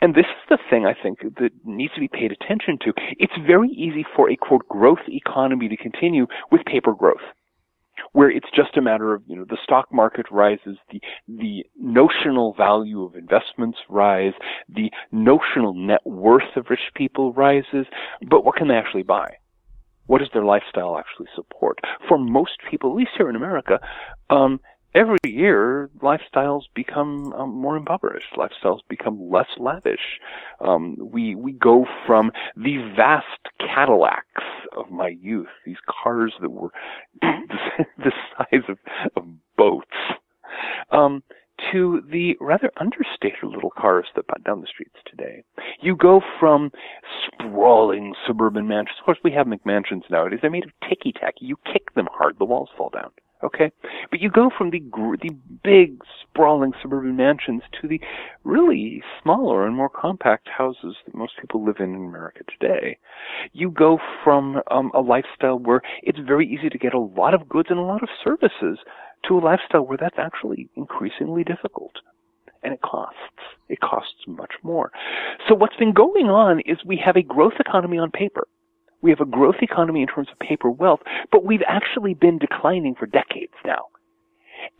[0.00, 2.92] And this is the thing I think that needs to be paid attention to.
[3.18, 7.20] It's very easy for a quote growth economy to continue with paper growth.
[8.12, 12.52] Where it's just a matter of, you know, the stock market rises, the, the notional
[12.54, 14.34] value of investments rise,
[14.68, 17.86] the notional net worth of rich people rises,
[18.28, 19.36] but what can they actually buy?
[20.06, 21.78] What does their lifestyle actually support?
[22.08, 23.80] For most people, at least here in America,
[24.28, 24.60] um,
[24.94, 28.34] every year lifestyles become um, more impoverished.
[28.36, 30.20] Lifestyles become less lavish.
[30.60, 33.26] Um, we we go from the vast
[33.58, 34.44] Cadillacs
[34.76, 36.70] of my youth, these cars that were
[37.98, 38.78] the size of,
[39.16, 39.24] of
[39.56, 39.86] boats,
[40.90, 41.22] um,
[41.70, 45.44] to the rather understated little cars that butt down the streets today.
[45.80, 46.72] You go from
[47.26, 48.96] sprawling suburban mansions.
[48.98, 50.40] Of course, we have McMansions nowadays.
[50.42, 51.46] They're made of ticky tacky.
[51.46, 53.10] You kick them hard, the walls fall down.
[53.44, 53.72] Okay,
[54.10, 55.30] but you go from the gr- the
[55.64, 58.00] big sprawling suburban mansions to the
[58.44, 62.98] really smaller and more compact houses that most people live in in America today.
[63.52, 67.48] You go from um, a lifestyle where it's very easy to get a lot of
[67.48, 68.78] goods and a lot of services
[69.26, 71.92] to a lifestyle where that's actually increasingly difficult.
[72.62, 73.18] And it costs.
[73.68, 74.92] It costs much more.
[75.48, 78.46] So what's been going on is we have a growth economy on paper.
[79.02, 82.94] We have a growth economy in terms of paper wealth, but we've actually been declining
[82.94, 83.86] for decades now.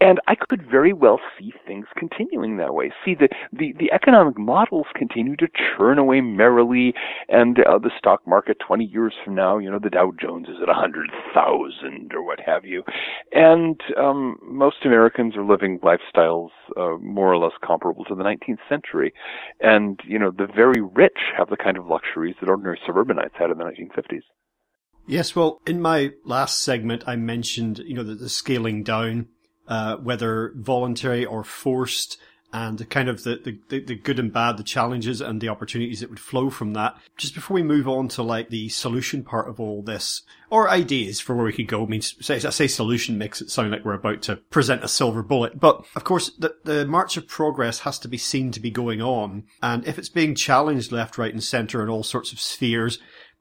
[0.00, 2.92] And I could very well see things continuing that way.
[3.04, 6.94] See the, the, the economic models continue to churn away merrily,
[7.28, 10.56] and uh, the stock market 20 years from now, you know, the Dow Jones is
[10.60, 12.82] at 100,000 or what have you.
[13.32, 18.58] And um, most Americans are living lifestyles uh, more or less comparable to the 19th
[18.68, 19.12] century.
[19.60, 23.50] And, you know, the very rich have the kind of luxuries that ordinary suburbanites had
[23.50, 24.22] in the 1950s.
[25.06, 29.28] Yes, well, in my last segment, I mentioned, you know, the, the scaling down
[29.68, 32.18] uh, whether voluntary or forced,
[32.54, 36.10] and kind of the, the, the good and bad, the challenges and the opportunities that
[36.10, 36.94] would flow from that.
[37.16, 40.20] Just before we move on to like the solution part of all this,
[40.50, 43.50] or ideas for where we could go, I mean, say, I say solution makes it
[43.50, 47.16] sound like we're about to present a silver bullet, but of course the, the march
[47.16, 50.92] of progress has to be seen to be going on, and if it's being challenged
[50.92, 52.98] left, right and centre in all sorts of spheres,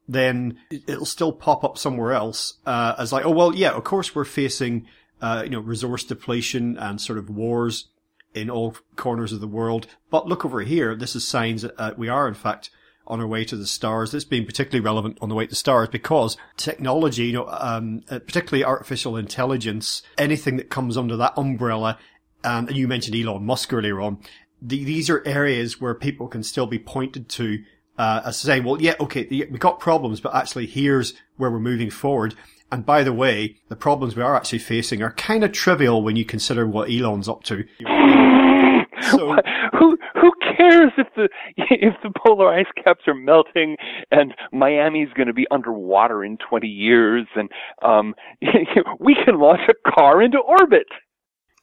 [0.08, 4.16] then it'll still pop up somewhere else, uh, as like, oh well, yeah, of course
[4.16, 4.88] we're facing
[5.22, 7.88] uh, you know, resource depletion and sort of wars
[8.34, 9.88] in all corners of the world.
[10.10, 10.96] But look over here.
[10.96, 12.70] This is signs that uh, we are, in fact,
[13.08, 14.12] on our way to the stars.
[14.12, 18.04] This being particularly relevant on the way to the stars because technology, you know, um,
[18.10, 21.98] uh, particularly artificial intelligence, anything that comes under that umbrella,
[22.44, 24.20] um, and you mentioned Elon Musk earlier on,
[24.62, 27.64] the, these are areas where people can still be pointed to
[27.98, 31.90] uh, as saying, well, yeah, okay, we got problems, but actually here's where we're moving
[31.90, 32.34] forward.
[32.72, 36.16] And by the way, the problems we are actually facing are kind of trivial when
[36.16, 37.66] you consider what Elon's up to.
[39.10, 39.36] So,
[39.80, 43.78] who who cares if the if the polar ice caps are melting
[44.12, 47.50] and Miami's going to be underwater in 20 years and
[47.82, 48.14] um
[49.00, 50.88] we can launch a car into orbit.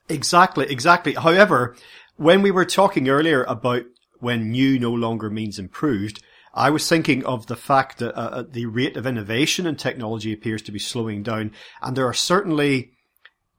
[0.08, 1.14] Exactly, exactly.
[1.14, 1.76] However,
[2.16, 3.82] when we were talking earlier about
[4.18, 6.20] when new no longer means improved,
[6.58, 10.32] I was thinking of the fact that uh, uh, the rate of innovation in technology
[10.32, 12.90] appears to be slowing down, and there are certainly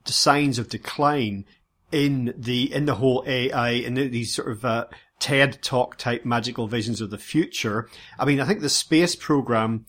[0.04, 1.46] signs of decline
[1.94, 4.86] in the in the whole AI in the, these sort of uh,
[5.18, 7.90] TED talk type magical visions of the future.
[8.20, 9.86] I mean, I think the space program.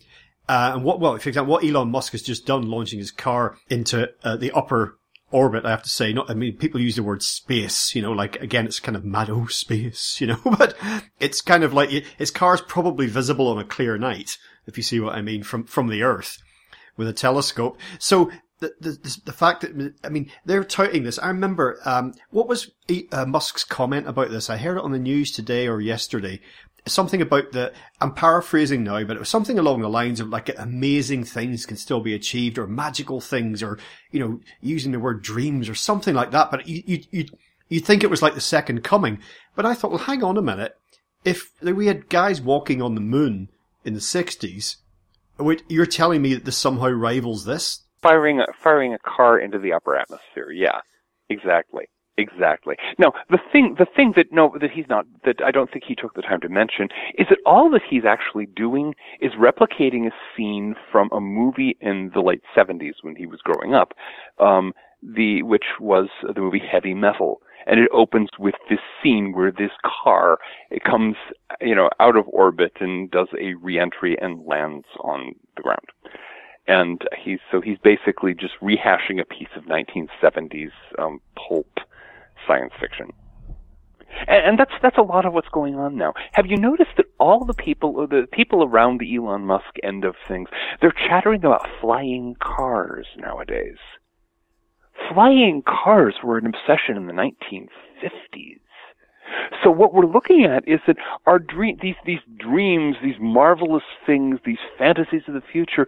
[0.48, 3.56] Uh, and what, well, for example, what Elon Musk has just done, launching his car
[3.68, 4.98] into uh, the upper
[5.30, 6.12] orbit, I have to say.
[6.12, 9.04] Not, I mean, people use the word space, you know, like, again, it's kind of
[9.04, 10.76] mad, oh, space, you know, but
[11.18, 15.00] it's kind of like, his car's probably visible on a clear night, if you see
[15.00, 16.38] what I mean, from, from the Earth
[16.96, 17.78] with a telescope.
[17.98, 21.18] So, the, the, the fact that, I mean, they're touting this.
[21.18, 22.70] I remember, um, what was
[23.10, 24.50] uh, Musk's comment about this?
[24.50, 26.40] I heard it on the news today or yesterday
[26.86, 30.50] something about the, I'm paraphrasing now, but it was something along the lines of like
[30.58, 33.78] amazing things can still be achieved or magical things or,
[34.10, 36.50] you know, using the word dreams or something like that.
[36.50, 37.26] But you, you,
[37.68, 39.18] you, think it was like the second coming.
[39.54, 40.76] But I thought, well, hang on a minute.
[41.24, 43.48] If we had guys walking on the moon
[43.84, 44.76] in the 60s,
[45.68, 47.82] you're telling me that this somehow rivals this?
[48.02, 50.50] Firing, firing a car into the upper atmosphere.
[50.50, 50.80] Yeah,
[51.28, 51.88] exactly.
[52.18, 52.76] Exactly.
[52.98, 55.94] Now, the thing, the thing that no, that he's not, that I don't think he
[55.94, 60.10] took the time to mention is that all that he's actually doing is replicating a
[60.36, 63.94] scene from a movie in the late '70s when he was growing up,
[64.38, 69.50] um, the which was the movie Heavy Metal, and it opens with this scene where
[69.52, 69.72] this
[70.04, 70.38] car
[70.70, 71.16] it comes,
[71.62, 75.88] you know, out of orbit and does a reentry and lands on the ground.
[76.66, 81.66] And he's so he's basically just rehashing a piece of 1970s um, pulp
[82.50, 83.12] science fiction.
[84.26, 86.12] And, that's that's a lot of what's going on now.
[86.32, 90.14] Have you noticed that all the people, the people around the Elon Musk end of
[90.28, 90.48] things,
[90.80, 93.78] they're chattering about flying cars nowadays.
[95.14, 98.60] Flying cars were an obsession in the 1950s.
[99.62, 100.96] So what we're looking at is that
[101.26, 105.86] our dream, these these dreams, these marvelous things, these fantasies of the future,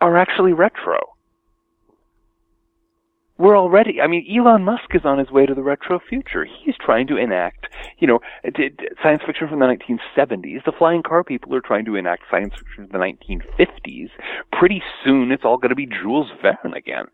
[0.00, 0.98] are actually retro
[3.40, 6.44] we're already, I mean, Elon Musk is on his way to the retro future.
[6.44, 7.68] He's trying to enact,
[7.98, 8.20] you know,
[9.02, 10.62] science fiction from the 1970s.
[10.66, 14.10] The flying car people are trying to enact science fiction from the 1950s.
[14.52, 17.06] Pretty soon it's all going to be Jules Verne again.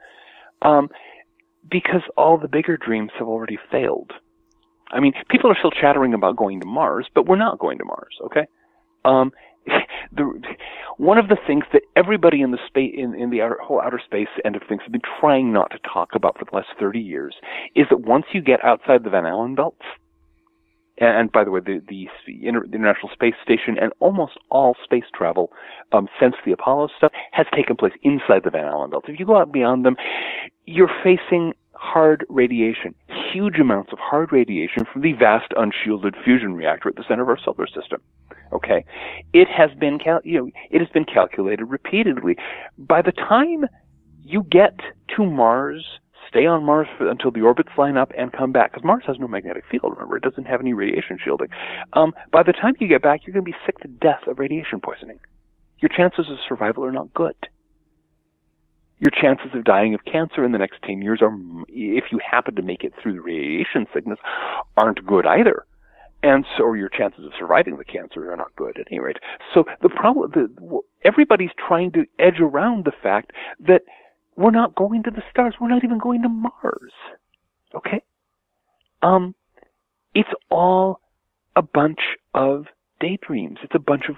[0.62, 0.89] Um,
[1.70, 4.12] because all the bigger dreams have already failed.
[4.91, 7.85] I mean, people are still chattering about going to Mars, but we're not going to
[7.85, 8.47] Mars, okay?
[9.05, 9.33] Um,
[10.12, 10.41] the,
[10.97, 14.01] one of the things that everybody in the space in, in the outer, whole outer
[14.05, 16.99] space end of things have been trying not to talk about for the last 30
[17.01, 17.35] years
[17.75, 19.85] is that once you get outside the Van Allen belts,
[20.99, 25.53] and, by the way, the, the, the, International Space Station and almost all space travel
[25.93, 29.07] um, since the Apollo stuff has taken place inside the Van Allen belts.
[29.09, 29.97] If you go out beyond them,
[30.64, 32.95] you're facing hard radiation,
[33.33, 37.29] huge amounts of hard radiation from the vast unshielded fusion reactor at the center of
[37.29, 38.01] our solar system.
[38.53, 38.85] Okay,
[39.33, 42.37] it has been cal- you know it has been calculated repeatedly.
[42.79, 43.66] By the time
[44.22, 44.79] you get
[45.16, 45.85] to Mars,
[46.29, 49.18] stay on Mars for, until the orbits line up and come back, because Mars has
[49.18, 49.93] no magnetic field.
[49.95, 51.49] Remember, it doesn't have any radiation shielding.
[51.93, 54.39] Um, by the time you get back, you're going to be sick to death of
[54.39, 55.18] radiation poisoning.
[55.81, 57.37] Your chances of survival are not good
[58.99, 61.36] your chances of dying of cancer in the next 10 years are,
[61.68, 64.18] if you happen to make it through the radiation sickness,
[64.76, 65.66] aren't good either.
[66.22, 69.18] And so your chances of surviving the cancer are not good at any rate.
[69.53, 73.82] So the problem, the, everybody's trying to edge around the fact that
[74.34, 75.55] we're not going to the stars.
[75.61, 76.92] We're not even going to Mars.
[77.74, 78.03] Okay?
[79.03, 79.34] Um,
[80.14, 81.01] it's all
[81.55, 82.01] a bunch
[82.34, 82.66] of
[82.99, 83.59] daydreams.
[83.62, 84.16] It's a bunch of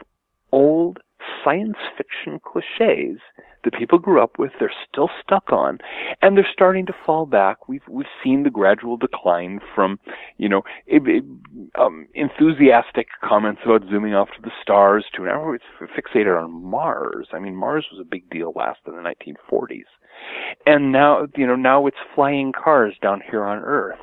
[0.53, 1.01] old
[1.45, 3.20] science fiction cliches
[3.64, 5.79] that people grew up with, they're still stuck on,
[6.22, 7.68] and they're starting to fall back.
[7.68, 9.99] We've we've seen the gradual decline from,
[10.37, 11.24] you know, it, it,
[11.79, 15.59] um, enthusiastic comments about zooming off to the stars to now we're
[15.89, 17.29] fixated on Mars.
[17.33, 19.89] I mean, Mars was a big deal last in the 1940s,
[20.66, 23.99] and now you know now it's flying cars down here on Earth.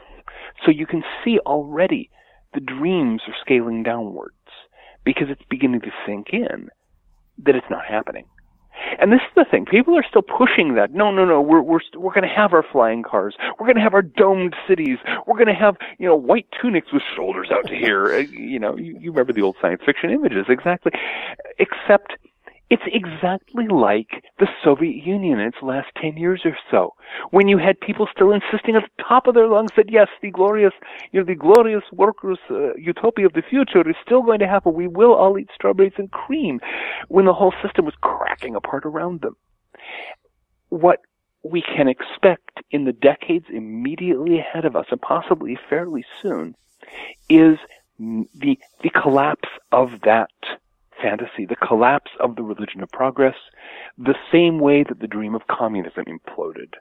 [0.65, 2.09] So you can see already
[2.53, 4.34] the dreams are scaling downwards
[5.03, 6.69] because it's beginning to sink in
[7.43, 8.25] that it's not happening.
[8.99, 9.65] And this is the thing.
[9.65, 10.93] People are still pushing that.
[10.93, 11.41] No, no, no.
[11.41, 13.36] We're we're we're going to have our flying cars.
[13.59, 14.97] We're going to have our domed cities.
[15.25, 18.05] We're going to have you know white tunics with shoulders out to here.
[18.15, 20.91] Uh, you know, you, you remember the old science fiction images exactly.
[21.57, 22.13] Except
[22.76, 26.93] it's exactly like the Soviet Union in its last 10 years or so,
[27.32, 30.30] when you had people still insisting at the top of their lungs that yes, the
[30.30, 30.73] glorious,
[31.13, 34.73] you know, the glorious workers' uh, utopia of the future is still going to happen.
[34.73, 36.59] We will all eat strawberries and cream,
[37.07, 39.38] when the whole system was cracking apart around them.
[40.67, 40.99] What
[41.43, 46.55] we can expect in the decades immediately ahead of us, and possibly fairly soon,
[47.30, 47.57] is
[47.97, 50.30] the the collapse of that
[51.02, 53.36] fantasy, the collapse of the religion of progress,
[53.98, 56.74] the same way that the dream of communism imploded.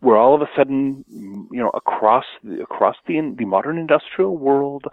[0.00, 4.84] Where all of a sudden, you know, across the, across the the modern industrial world,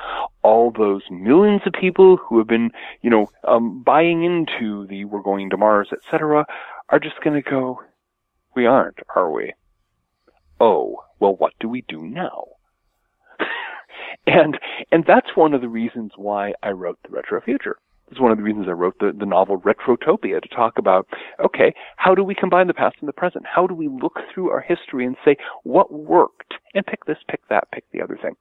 [0.44, 2.72] all those millions of people who have been,
[3.02, 6.46] you know, um, buying into the "we're going to Mars," etc.,
[6.90, 7.82] are just going to go,
[8.56, 9.54] "We aren't, are we?"
[10.60, 12.46] Oh, well, what do we do now?
[14.26, 14.58] and
[14.90, 17.78] and that's one of the reasons why I wrote the Retro Future
[18.14, 21.08] is one of the reasons I wrote the, the novel Retrotopia to talk about,
[21.44, 23.46] okay, how do we combine the past and the present?
[23.46, 27.42] How do we look through our history and say what worked and pick this, pick
[27.50, 28.36] that, pick the other thing?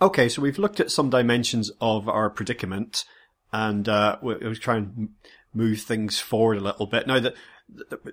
[0.00, 3.04] Okay, so we've looked at some dimensions of our predicament
[3.52, 5.08] and uh, we are trying to
[5.54, 7.06] move things forward a little bit.
[7.06, 7.34] Now that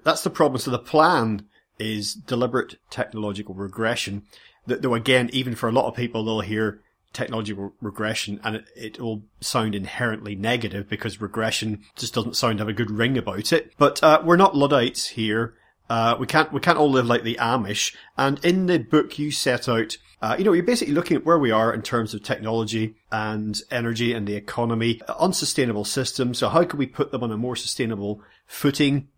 [0.03, 0.59] that's the problem.
[0.59, 1.45] So the plan
[1.77, 4.23] is deliberate technological regression.
[4.65, 6.81] That though again, even for a lot of people, they'll hear
[7.13, 12.59] technology re- regression and it, it will sound inherently negative because regression just doesn't sound
[12.59, 13.73] have a good ring about it.
[13.77, 15.55] But, uh, we're not Luddites here.
[15.89, 17.95] Uh, we can't, we can't all live like the Amish.
[18.17, 21.37] And in the book you set out, uh, you know, you're basically looking at where
[21.37, 26.37] we are in terms of technology and energy and the economy, unsustainable systems.
[26.37, 29.09] So how can we put them on a more sustainable footing?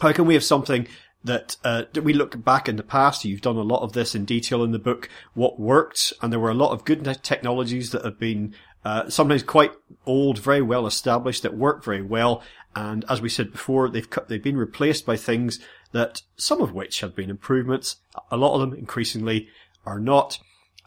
[0.00, 0.88] How can we have something
[1.24, 3.24] that uh, we look back in the past.
[3.24, 5.08] You've done a lot of this in detail in the book.
[5.34, 8.54] What worked, and there were a lot of good technologies that have been
[8.84, 9.72] uh, sometimes quite
[10.06, 12.42] old, very well established that work very well.
[12.74, 15.58] And as we said before, they've they've been replaced by things
[15.92, 17.96] that some of which have been improvements.
[18.30, 19.48] A lot of them increasingly
[19.84, 20.38] are not.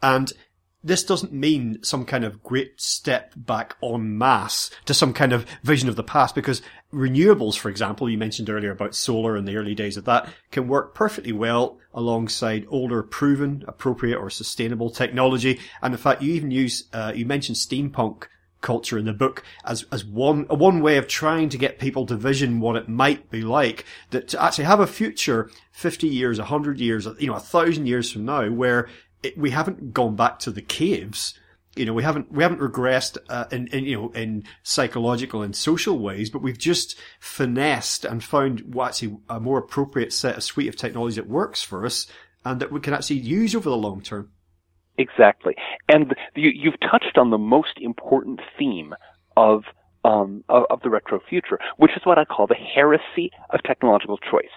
[0.02, 0.32] And
[0.84, 5.46] this doesn't mean some kind of great step back en masse to some kind of
[5.64, 6.62] vision of the past because
[6.92, 10.68] renewables, for example, you mentioned earlier about solar in the early days of that can
[10.68, 15.60] work perfectly well alongside older proven, appropriate or sustainable technology.
[15.82, 18.24] And in fact, you even use, uh, you mentioned steampunk
[18.62, 22.16] culture in the book as as one one way of trying to get people to
[22.16, 26.80] vision what it might be like that to actually have a future 50 years 100
[26.80, 28.88] years you know a thousand years from now where
[29.24, 31.38] it, we haven't gone back to the caves
[31.76, 35.56] you know we haven't we haven't regressed uh, in, in you know in psychological and
[35.56, 40.68] social ways but we've just finessed and found what's a more appropriate set of suite
[40.68, 42.08] of technology that works for us
[42.44, 44.32] and that we can actually use over the long term
[44.98, 45.56] Exactly.
[45.90, 48.94] And you, you've touched on the most important theme
[49.36, 49.64] of,
[50.04, 54.54] um, of the retro future, which is what I call the heresy of technological choice.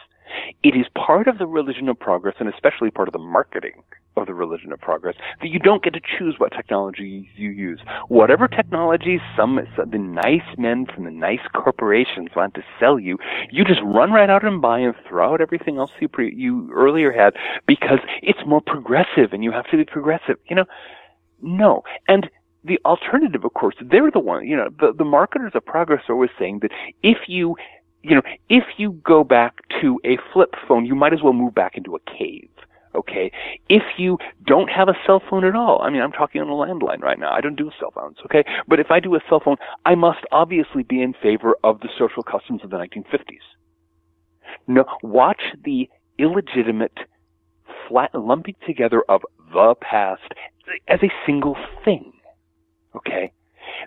[0.62, 3.82] It is part of the religion of progress and especially part of the marketing
[4.16, 7.80] of the religion of progress that you don't get to choose what technologies you use.
[8.08, 13.18] Whatever technologies some, the nice men from the nice corporations want to sell you,
[13.50, 16.70] you just run right out and buy and throw out everything else you pre, you
[16.72, 17.34] earlier had
[17.66, 20.36] because it's more progressive and you have to be progressive.
[20.48, 20.64] You know,
[21.42, 21.82] no.
[22.08, 22.30] And
[22.64, 26.14] the alternative, of course, they're the one, you know, the, the marketers of progress are
[26.14, 26.70] always saying that
[27.02, 27.56] if you
[28.04, 31.54] you know, if you go back to a flip phone, you might as well move
[31.54, 32.50] back into a cave.
[32.94, 33.32] Okay.
[33.68, 36.52] If you don't have a cell phone at all, I mean, I'm talking on a
[36.52, 37.32] landline right now.
[37.32, 38.18] I don't do cell phones.
[38.24, 38.44] Okay.
[38.68, 41.88] But if I do a cell phone, I must obviously be in favor of the
[41.98, 43.38] social customs of the 1950s.
[44.68, 45.88] No, watch the
[46.18, 46.98] illegitimate
[47.88, 49.22] flat lumping together of
[49.52, 50.22] the past
[50.88, 52.12] as a single thing.
[52.94, 53.32] Okay.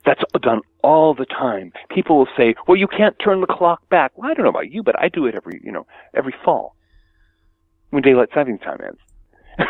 [0.06, 1.72] That's done all the time.
[1.90, 4.72] People will say, "Well, you can't turn the clock back." Well, I don't know about
[4.72, 6.77] you, but I do it every, you know, every fall
[7.90, 9.00] when daylight savings time ends.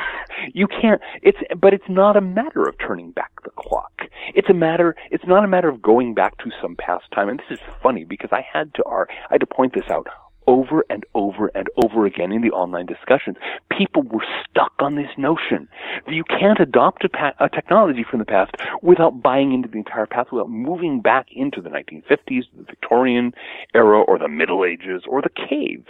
[0.54, 4.02] you can't it's but it's not a matter of turning back the clock
[4.36, 7.40] it's a matter it's not a matter of going back to some past time and
[7.40, 10.08] this is funny because i had to i had to point this out
[10.48, 13.36] over and over and over again in the online discussions.
[13.70, 15.68] People were stuck on this notion
[16.06, 18.52] that you can't adopt a, pa- a, technology from the past
[18.82, 23.34] without buying into the entire past without moving back into the 1950s, the Victorian
[23.76, 25.88] era, or the Middle Ages, or the caves.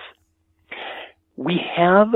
[1.37, 2.09] We have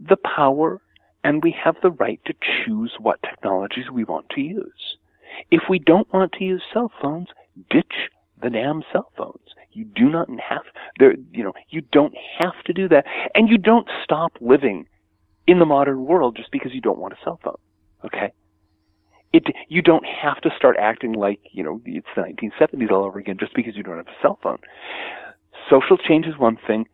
[0.00, 0.80] the power
[1.24, 4.96] and we have the right to choose what technologies we want to use.
[5.50, 7.28] If we don't want to use cell phones,
[7.70, 8.10] ditch
[8.40, 9.40] the damn cell phones.
[9.72, 10.62] You do not have
[10.98, 13.04] there, you know, you don't have to do that,
[13.34, 14.86] and you don't stop living
[15.46, 17.58] in the modern world just because you don't want a cell phone.
[18.04, 18.32] Okay,
[19.32, 23.18] it you don't have to start acting like you know it's the 1970s all over
[23.18, 24.58] again just because you don't have a cell phone.
[25.68, 26.86] Social change is one thing,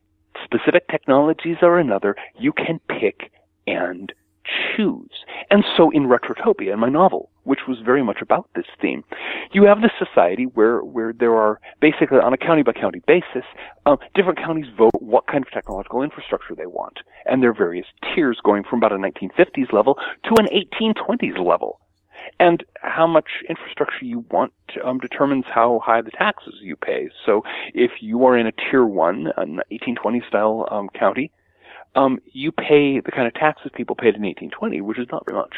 [0.45, 2.17] specific technologies are another.
[2.39, 3.33] You can pick
[3.67, 4.13] and
[4.77, 5.11] choose.
[5.51, 9.05] And so in Retrotopia, in my novel, which was very much about this theme,
[9.53, 13.45] you have this society where, where there are basically on a county by county basis,
[13.87, 16.99] um, different counties vote what kind of technological infrastructure they want.
[17.27, 21.81] And there are various tiers going from about a 1950s level to an 1820s level.
[22.41, 24.53] And how much infrastructure you want
[24.85, 27.09] um, determines how high the taxes you pay.
[27.25, 31.31] So if you are in a tier one, an 1820 style um, county,
[31.95, 35.39] um, you pay the kind of taxes people paid in 1820, which is not very
[35.39, 35.57] much.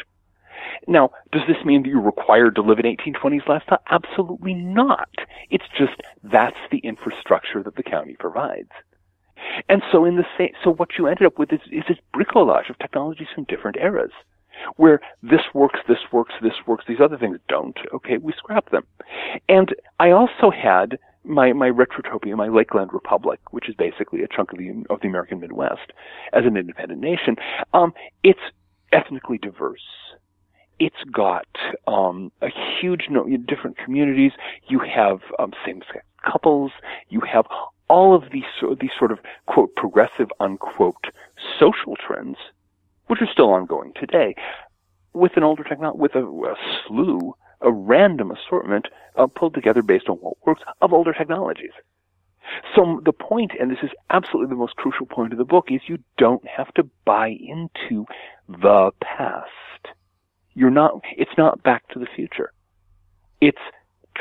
[0.87, 3.81] Now, does this mean that you're required to live in 1820s lifestyle?
[3.89, 5.09] Absolutely not.
[5.49, 8.71] It's just that's the infrastructure that the county provides.
[9.69, 12.69] And so in the same, so what you ended up with is, is this bricolage
[12.69, 14.11] of technologies from different eras,
[14.75, 17.77] where this works, this works, this works, these other things don't.
[17.93, 18.85] Okay, we scrap them.
[19.49, 24.53] And I also had my my retrotopia, my Lakeland Republic, which is basically a chunk
[24.53, 25.91] of the of the American Midwest
[26.33, 27.35] as an independent nation,
[27.73, 27.93] um,
[28.23, 28.39] it's
[28.91, 29.81] ethnically diverse.
[30.79, 31.47] It's got
[31.87, 32.49] um, a
[32.79, 34.31] huge no, different communities.
[34.67, 36.71] You have um, same-sex couples.
[37.09, 37.45] You have
[37.89, 38.43] all of these
[38.79, 41.05] these sort of quote progressive unquote
[41.59, 42.37] social trends,
[43.07, 44.35] which are still ongoing today,
[45.13, 46.55] with an older technology, with a, a
[46.87, 51.71] slew a random assortment uh, pulled together based on what works of older technologies.
[52.75, 55.81] So the point, and this is absolutely the most crucial point of the book, is
[55.87, 58.05] you don't have to buy into
[58.47, 59.95] the past.
[60.53, 62.51] You're not, it's not back to the future.
[63.41, 63.57] It's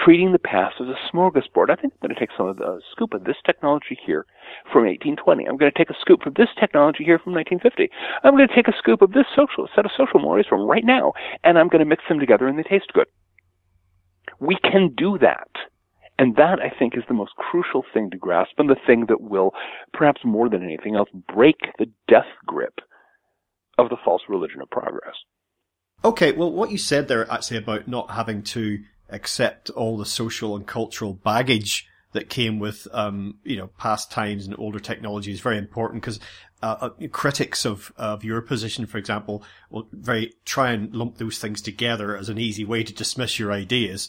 [0.05, 1.71] treating the past as a smorgasbord.
[1.71, 4.27] I think I'm going to take some of the scoop of this technology here
[4.73, 5.47] from 1820.
[5.47, 7.89] I'm going to take a scoop of this technology here from 1950.
[8.23, 10.85] I'm going to take a scoop of this social set of social mores from right
[10.85, 11.13] now,
[11.45, 13.07] and I'm going to mix them together and they taste good.
[14.41, 15.49] We can do that.
[16.19, 19.21] And that, I think, is the most crucial thing to grasp and the thing that
[19.21, 19.53] will,
[19.93, 22.81] perhaps more than anything else, break the death grip
[23.77, 25.15] of the false religion of progress.
[26.05, 28.79] Okay, well, what you said there actually about not having to
[29.09, 34.47] accept all the social and cultural baggage that came with, um, you know, past times
[34.47, 36.19] and older technology is very important because
[36.63, 41.39] uh, uh, critics of, of your position, for example, will very try and lump those
[41.39, 44.09] things together as an easy way to dismiss your ideas.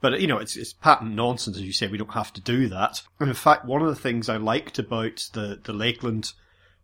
[0.00, 1.86] But, you know, it's, it's patent nonsense, as you say.
[1.86, 3.02] We don't have to do that.
[3.20, 6.32] And in fact, one of the things I liked about the, the Lakeland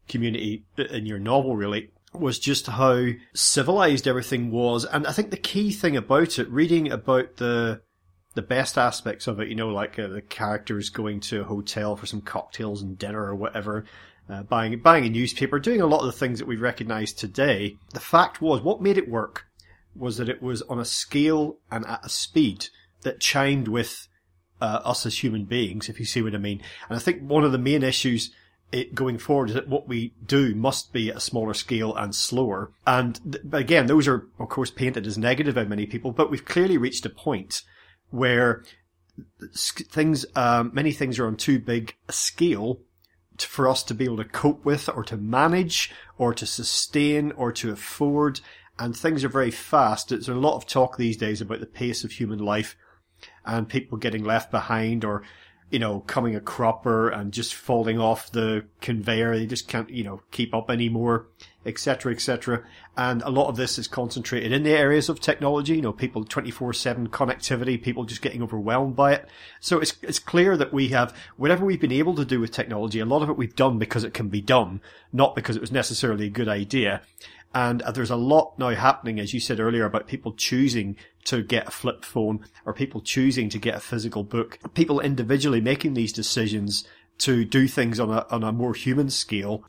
[0.08, 4.84] community in your novel, really, was just how civilized everything was.
[4.84, 7.82] And I think the key thing about it, reading about the,
[8.34, 11.96] the best aspects of it, you know, like uh, the characters going to a hotel
[11.96, 13.84] for some cocktails and dinner or whatever,
[14.28, 17.76] uh, buying buying a newspaper, doing a lot of the things that we recognise today.
[17.92, 19.46] The fact was, what made it work
[19.94, 22.66] was that it was on a scale and at a speed
[23.02, 24.08] that chimed with
[24.60, 26.62] uh, us as human beings, if you see what I mean.
[26.88, 28.30] And I think one of the main issues
[28.72, 32.14] it going forward is that what we do must be at a smaller scale and
[32.14, 32.72] slower.
[32.86, 36.44] And th- again, those are of course painted as negative by many people, but we've
[36.44, 37.62] clearly reached a point
[38.10, 38.64] where
[39.54, 42.80] things, um, many things are on too big a scale
[43.38, 47.52] for us to be able to cope with or to manage or to sustain or
[47.52, 48.40] to afford.
[48.78, 50.08] And things are very fast.
[50.10, 52.76] There's a lot of talk these days about the pace of human life
[53.44, 55.22] and people getting left behind or
[55.70, 59.38] you know, coming a cropper and just falling off the conveyor.
[59.38, 61.26] They just can't, you know, keep up anymore,
[61.64, 62.64] etc., etc.
[62.96, 66.24] And a lot of this is concentrated in the areas of technology, you know, people
[66.24, 69.28] 24-7 connectivity, people just getting overwhelmed by it.
[69.60, 72.98] So it's, it's clear that we have, whatever we've been able to do with technology,
[72.98, 74.80] a lot of it we've done because it can be done,
[75.12, 77.02] not because it was necessarily a good idea.
[77.52, 81.42] And uh, there's a lot now happening, as you said earlier, about people choosing to
[81.42, 84.58] get a flip phone or people choosing to get a physical book.
[84.74, 86.84] People individually making these decisions
[87.18, 89.64] to do things on a, on a more human scale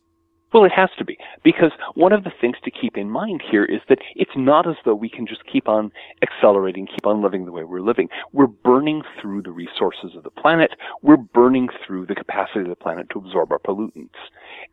[0.54, 1.18] well, it has to be.
[1.44, 4.76] Because one of the things to keep in mind here is that it's not as
[4.84, 5.92] though we can just keep on
[6.22, 8.10] accelerating, keep on living the way we're living.
[8.34, 10.72] We're burning through the resources of the planet.
[11.02, 14.10] We're burning through the capacity of the planet to absorb our pollutants.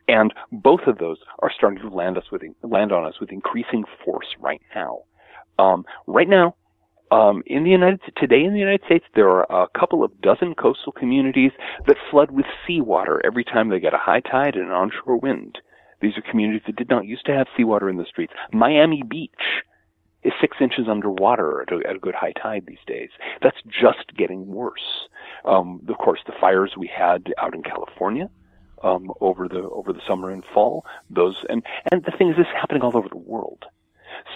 [0.07, 3.83] And both of those are starting to land us with, land on us with increasing
[4.03, 5.03] force right now.
[5.57, 6.55] Um, right now,
[7.11, 10.21] um, in the United States today in the United States, there are a couple of
[10.21, 11.51] dozen coastal communities
[11.87, 15.57] that flood with seawater every time they get a high tide and an onshore wind.
[16.01, 18.33] These are communities that did not used to have seawater in the streets.
[18.51, 19.63] Miami Beach
[20.23, 23.09] is six inches underwater at a, at a good high tide these days.
[23.41, 25.07] That's just getting worse.
[25.45, 28.29] Um, of course, the fires we had out in California
[28.83, 32.47] um, over the over the summer and fall, those and and the thing is, this
[32.47, 33.65] is happening all over the world.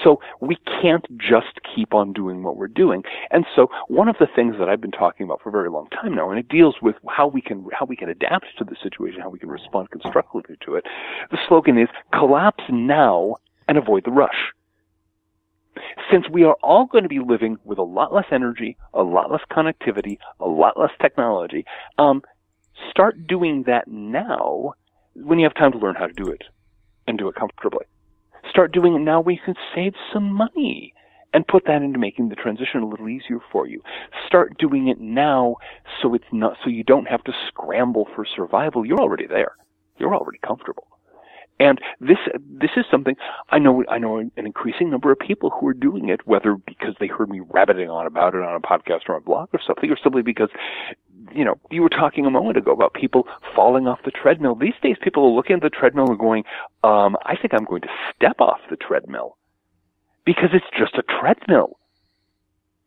[0.03, 3.03] So we can't just keep on doing what we're doing.
[3.31, 5.87] And so one of the things that I've been talking about for a very long
[5.89, 8.75] time now, and it deals with how we can, how we can adapt to the
[8.81, 10.85] situation, how we can respond constructively to it.
[11.31, 14.51] The slogan is collapse now and avoid the rush.
[16.11, 19.31] Since we are all going to be living with a lot less energy, a lot
[19.31, 21.65] less connectivity, a lot less technology,
[21.97, 22.21] um,
[22.91, 24.73] start doing that now
[25.15, 26.43] when you have time to learn how to do it
[27.07, 27.85] and do it comfortably.
[28.53, 30.93] Start doing it now you can save some money
[31.33, 33.81] and put that into making the transition a little easier for you.
[34.27, 35.55] Start doing it now
[35.99, 38.85] so it's not, so you don't have to scramble for survival.
[38.85, 39.53] You're already there.
[39.97, 40.85] You're already comfortable.
[41.59, 43.15] And this this is something
[43.49, 46.95] I know I know an increasing number of people who are doing it, whether because
[46.99, 49.59] they heard me rabbiting on about it on a podcast or on a blog or
[49.65, 50.49] something, or simply because
[51.33, 54.55] you know, you were talking a moment ago about people falling off the treadmill.
[54.55, 56.43] These days, people are looking at the treadmill and going,
[56.83, 59.37] um, I think I'm going to step off the treadmill
[60.25, 61.77] because it's just a treadmill.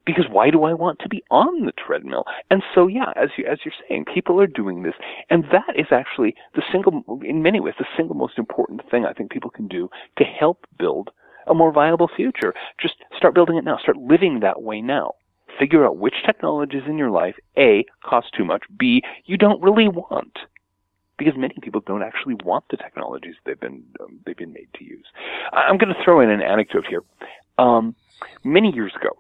[0.06, 2.24] Because why do I want to be on the treadmill?
[2.50, 4.94] And so, yeah, as you as you're saying, people are doing this,
[5.28, 9.12] and that is actually the single, in many ways, the single most important thing I
[9.12, 11.10] think people can do to help build
[11.48, 12.54] a more viable future.
[12.80, 13.78] Just start building it now.
[13.78, 15.14] Start living that way now
[15.58, 19.88] figure out which technologies in your life, A, cost too much, B, you don't really
[19.88, 20.38] want.
[21.18, 24.84] Because many people don't actually want the technologies they've been um, they've been made to
[24.84, 25.06] use.
[25.50, 27.02] I'm going to throw in an anecdote here.
[27.56, 27.94] Um,
[28.44, 29.16] many years ago,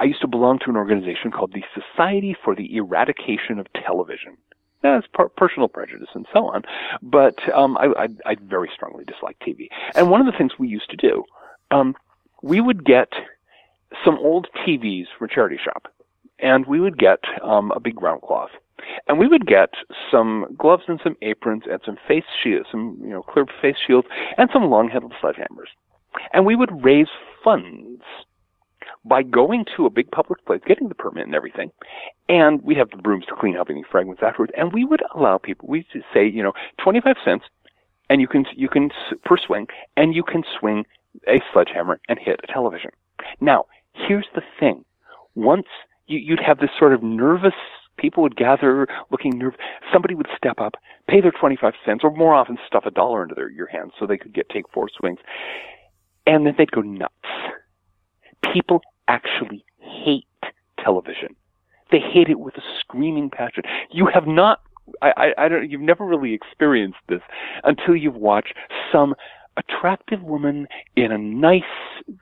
[0.00, 4.38] I used to belong to an organization called the Society for the Eradication of Television.
[4.82, 6.62] That's per- personal prejudice and so on,
[7.02, 9.68] but um, I, I, I very strongly dislike TV.
[9.94, 11.24] And one of the things we used to do,
[11.70, 11.94] um,
[12.42, 13.12] we would get
[14.02, 15.92] some old TVs from a charity shop,
[16.38, 18.52] and we would get um, a big ground cloth,
[19.06, 19.74] and we would get
[20.10, 24.08] some gloves and some aprons and some face shields, some you know clear face shields,
[24.38, 25.68] and some long-handled sledgehammers,
[26.32, 27.08] and we would raise
[27.44, 28.00] funds
[29.04, 31.70] by going to a big public place, getting the permit and everything,
[32.28, 35.38] and we'd have the brooms to clean up any fragments afterwards, and we would allow
[35.38, 37.44] people, we'd say, you know, 25 cents,
[38.08, 38.90] and you can, you can,
[39.24, 40.84] per swing, and you can swing
[41.26, 42.90] a sledgehammer and hit a television.
[43.40, 44.84] Now, Here's the thing.
[45.34, 45.66] Once
[46.06, 47.54] you, you'd have this sort of nervous,
[47.96, 49.60] people would gather looking nervous.
[49.92, 50.74] Somebody would step up,
[51.08, 54.06] pay their 25 cents, or more often stuff a dollar into their, your hands so
[54.06, 55.18] they could get, take four swings.
[56.26, 57.14] And then they'd go nuts.
[58.52, 60.24] People actually hate
[60.82, 61.34] television.
[61.90, 63.64] They hate it with a screaming passion.
[63.90, 64.60] You have not
[65.02, 67.20] I, I, I don't you've never really experienced this
[67.64, 68.54] until you've watched
[68.92, 69.14] some
[69.56, 71.62] attractive woman in a nice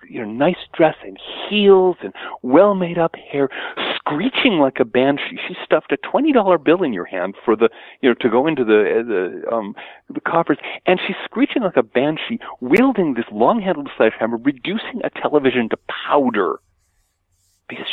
[0.08, 1.18] you know nice dress and
[1.48, 2.12] heels and
[2.42, 3.48] well made up hair
[3.94, 7.68] screeching like a banshee she stuffed a twenty dollar bill in your hand for the
[8.00, 9.74] you know to go into the the um
[10.12, 15.10] the coffers and she's screeching like a banshee wielding this long handled sledgehammer reducing a
[15.10, 15.76] television to
[16.08, 16.58] powder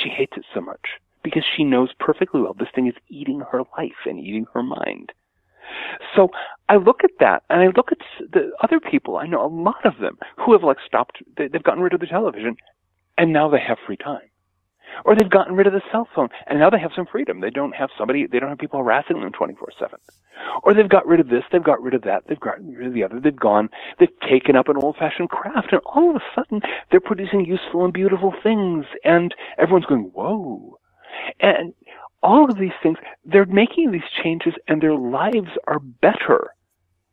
[0.06, 3.64] she hates it so much because she knows perfectly well this thing is eating her
[3.78, 5.12] life and eating her mind
[6.16, 6.30] so
[6.70, 7.97] I look at that and I look at
[8.32, 9.18] the other people.
[9.18, 12.08] I know a lot of them who have like stopped, they've gotten rid of the
[12.08, 12.56] television
[13.18, 14.30] and now they have free time.
[15.04, 17.41] Or they've gotten rid of the cell phone and now they have some freedom.
[17.41, 19.56] They don't have somebody, they don't have people harassing them 24-7.
[20.64, 22.93] Or they've got rid of this, they've got rid of that, they've gotten rid of
[22.93, 23.70] the other, they've gone,
[24.00, 27.93] they've taken up an old-fashioned craft and all of a sudden they're producing useful and
[27.93, 30.80] beautiful things and everyone's going, whoa.
[31.39, 31.74] And
[32.22, 36.52] all of these things, they're making these changes and their lives are better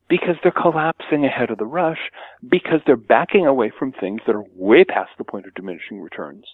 [0.08, 2.10] because they're collapsing ahead of the rush,
[2.46, 6.44] because they're backing away from things that are way past the point of diminishing returns.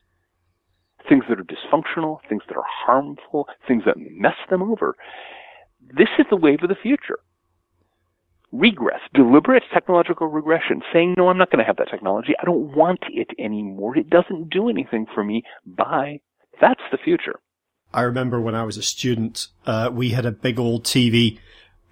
[1.09, 4.97] Things that are dysfunctional, things that are harmful, things that mess them over.
[5.81, 7.19] This is the wave of the future.
[8.53, 12.33] Regress, deliberate technological regression, saying, no, I'm not going to have that technology.
[12.41, 13.97] I don't want it anymore.
[13.97, 15.45] It doesn't do anything for me.
[15.67, 16.21] Bye.
[16.61, 17.39] That's the future.
[17.93, 21.39] I remember when I was a student, uh, we had a big old TV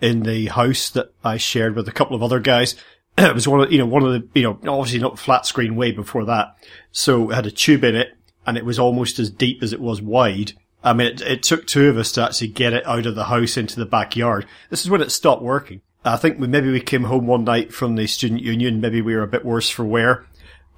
[0.01, 2.75] in the house that I shared with a couple of other guys.
[3.19, 5.77] it was one of, you know, one of the, you know, obviously not flat screen
[5.77, 6.57] way before that.
[6.91, 8.16] So it had a tube in it
[8.47, 10.53] and it was almost as deep as it was wide.
[10.83, 13.25] I mean, it, it took two of us to actually get it out of the
[13.25, 14.47] house into the backyard.
[14.71, 15.81] This is when it stopped working.
[16.05, 18.81] I think we, maybe we came home one night from the student union.
[18.81, 20.27] Maybe we were a bit worse for wear.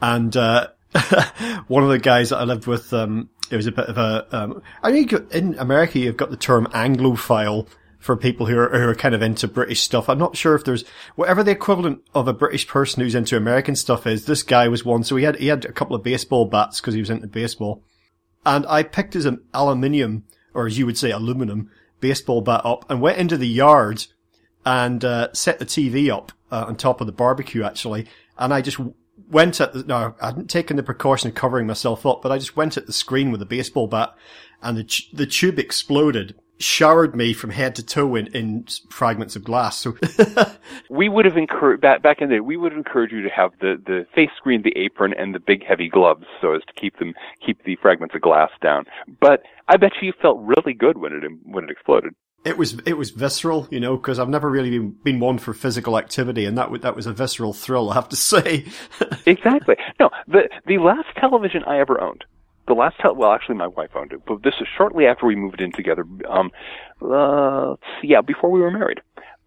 [0.00, 0.68] And, uh,
[1.68, 4.26] one of the guys that I lived with, um, it was a bit of a.
[4.32, 7.68] Um, I think in America you've got the term Anglophile
[7.98, 10.08] for people who are, who are kind of into British stuff.
[10.08, 10.84] I'm not sure if there's
[11.16, 14.24] whatever the equivalent of a British person who's into American stuff is.
[14.24, 16.94] This guy was one, so he had he had a couple of baseball bats because
[16.94, 17.82] he was into baseball,
[18.46, 20.24] and I picked his aluminium
[20.54, 21.70] or as you would say aluminum
[22.00, 24.06] baseball bat up and went into the yard
[24.64, 28.06] and uh, set the TV up uh, on top of the barbecue actually,
[28.38, 28.78] and I just
[29.30, 32.38] went at the, no, I hadn't taken the precaution of covering myself up, but I
[32.38, 34.14] just went at the screen with a baseball bat
[34.62, 39.44] and the, the tube exploded, showered me from head to toe in, in fragments of
[39.44, 39.78] glass.
[39.78, 39.96] So
[40.90, 43.52] we would have encouraged, back, back in the day, we would encourage you to have
[43.60, 46.98] the, the face screen, the apron, and the big heavy gloves so as to keep
[46.98, 48.84] them, keep the fragments of glass down.
[49.20, 52.94] But I bet you felt really good when it, when it exploded it was it
[52.94, 56.56] was visceral, you know, because I've never really been, been one for physical activity, and
[56.56, 58.66] that that was a visceral thrill, I have to say.
[59.26, 59.76] exactly.
[60.00, 62.24] No, the the last television I ever owned,
[62.68, 65.34] the last tel- well, actually, my wife owned it, but this is shortly after we
[65.34, 66.04] moved in together.
[66.28, 66.50] Um,
[67.02, 69.00] uh, yeah, before we were married.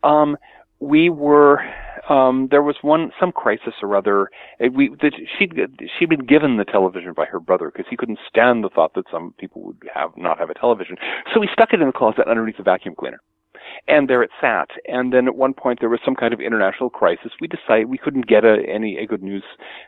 [0.04, 0.38] Um,
[0.80, 1.62] we were
[2.10, 4.30] um, there was one some crisis or other.
[4.60, 5.54] Uh, we that she'd
[5.98, 9.06] she'd been given the television by her brother because he couldn't stand the thought that
[9.12, 10.98] some people would have not have a television.
[11.34, 13.22] So we stuck it in the closet underneath the vacuum cleaner.
[13.88, 14.70] And there it sat.
[14.88, 17.32] And then at one point there was some kind of international crisis.
[17.40, 19.44] We decided we couldn't get a, any a good news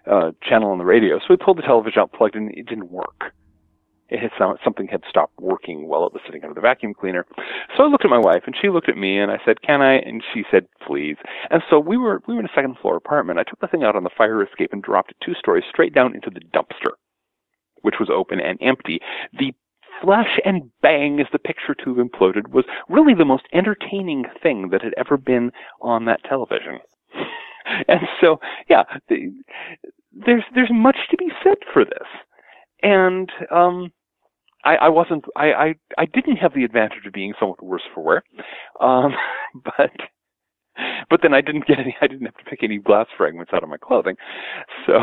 [0.09, 2.49] uh, channel on the radio, so we pulled the television out, plugged in.
[2.49, 3.33] It didn't work
[4.13, 4.31] it had
[4.63, 7.25] something had stopped working while it was sitting under the vacuum cleaner.
[7.75, 9.81] So I looked at my wife and she looked at me and I said, "Can
[9.81, 11.17] I?" And she said, "Please."
[11.49, 13.39] And so we were we were in a second floor apartment.
[13.39, 15.95] I took the thing out on the fire escape and dropped it two stories straight
[15.95, 16.91] down into the dumpster,
[17.81, 18.99] which was open and empty.
[19.37, 19.53] The
[20.03, 24.81] flash and bang as the picture tube imploded was really the most entertaining thing that
[24.81, 25.51] had ever been
[25.81, 26.79] on that television.
[27.87, 28.39] and so,
[28.69, 29.33] yeah, the,
[30.11, 32.07] there's there's much to be said for this.
[32.83, 33.91] And um
[34.65, 38.03] I, I wasn't I, I I didn't have the advantage of being somewhat worse for
[38.03, 38.23] wear,
[38.81, 39.13] um,
[39.63, 39.91] but
[41.09, 43.63] but then I didn't get any I didn't have to pick any glass fragments out
[43.63, 44.15] of my clothing,
[44.85, 44.99] so.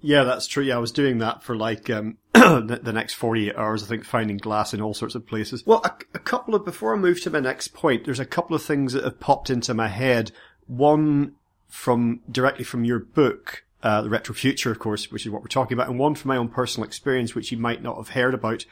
[0.00, 0.62] Yeah, that's true.
[0.62, 4.36] Yeah, I was doing that for like um, the, next 48 hours, I think, finding
[4.36, 5.66] glass in all sorts of places.
[5.66, 8.54] Well, a, a, couple of, before I move to my next point, there's a couple
[8.54, 10.30] of things that have popped into my head.
[10.66, 11.34] One
[11.66, 15.48] from, directly from your book, uh, the retro future, of course, which is what we're
[15.48, 18.34] talking about, and one from my own personal experience, which you might not have heard
[18.34, 18.64] about.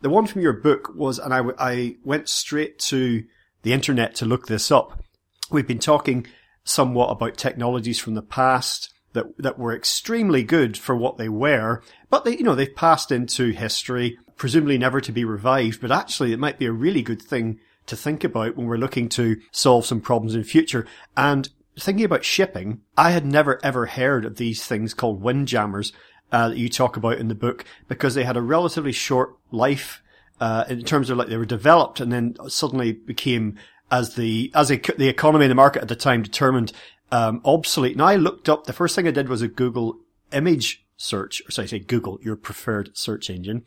[0.00, 3.24] The one from your book was, and I, I went straight to
[3.62, 5.04] the internet to look this up.
[5.50, 6.26] We've been talking
[6.64, 11.82] somewhat about technologies from the past that that were extremely good for what they were,
[12.08, 15.80] but they, you know, they've passed into history, presumably never to be revived.
[15.80, 19.08] But actually, it might be a really good thing to think about when we're looking
[19.10, 20.86] to solve some problems in future.
[21.16, 21.48] And
[21.78, 25.92] thinking about shipping, I had never ever heard of these things called windjammers
[26.32, 30.02] uh, that you talk about in the book because they had a relatively short life
[30.40, 33.58] uh, in terms of like they were developed and then suddenly became
[33.90, 36.72] as the as a, the economy and the market at the time determined
[37.12, 37.96] um, obsolete.
[37.96, 38.64] Now I looked up.
[38.64, 39.98] The first thing I did was a Google
[40.32, 43.64] image search, or sorry, I say Google, your preferred search engine,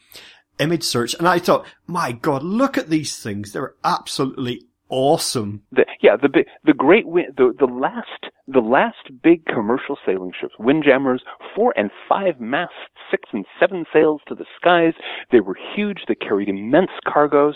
[0.60, 3.52] image search, and I thought, my God, look at these things.
[3.52, 5.64] They're absolutely awesome.
[5.72, 11.24] The, yeah, the the great the the last the last big commercial sailing ships, windjammers,
[11.56, 12.76] four and five masts,
[13.10, 14.94] six and seven sails to the skies.
[15.32, 16.04] They were huge.
[16.08, 17.56] They carried immense cargoes.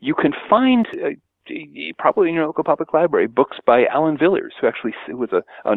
[0.00, 0.86] You can find.
[0.92, 1.10] Uh,
[1.98, 5.74] probably in your local public library, books by Alan Villiers, who actually was a, a,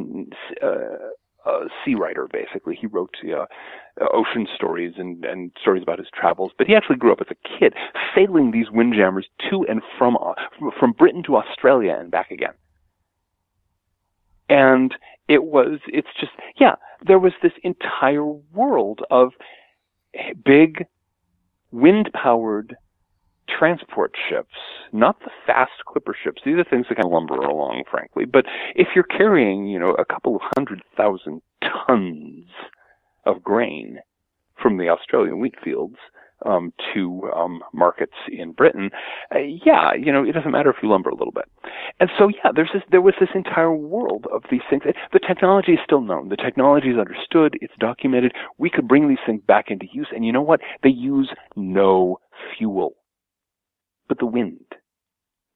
[0.66, 2.76] uh, a sea writer, basically.
[2.76, 3.46] He wrote uh,
[4.14, 7.60] ocean stories and, and stories about his travels, but he actually grew up as a
[7.60, 7.74] kid
[8.16, 10.34] sailing these windjammers to and from, uh,
[10.80, 12.54] from Britain to Australia and back again.
[14.50, 14.94] And
[15.28, 19.34] it was, it's just, yeah, there was this entire world of
[20.44, 20.86] big
[21.72, 22.76] wind powered
[23.48, 24.56] transport ships,
[24.92, 26.42] not the fast clipper ships.
[26.46, 28.26] These are things that can lumber along, frankly.
[28.26, 28.46] But
[28.76, 32.46] if you're carrying, you know, a couple of hundred thousand tons
[33.26, 34.00] of grain
[34.62, 35.98] from the Australian wheat fields
[36.46, 38.92] um, to um, markets in Britain,
[39.34, 41.46] uh, yeah, you know, it doesn't matter if you lumber a little bit.
[42.00, 44.84] And so, yeah, there's this, there was this entire world of these things.
[45.14, 46.30] The technology is still known.
[46.30, 47.58] The technology is understood.
[47.62, 48.34] It's documented.
[48.58, 50.10] We could bring these things back into use.
[50.14, 50.62] And you know what?
[50.84, 52.20] They use no
[52.56, 52.97] fuel
[54.08, 54.66] but the wind.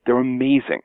[0.06, 0.82] They're amazing.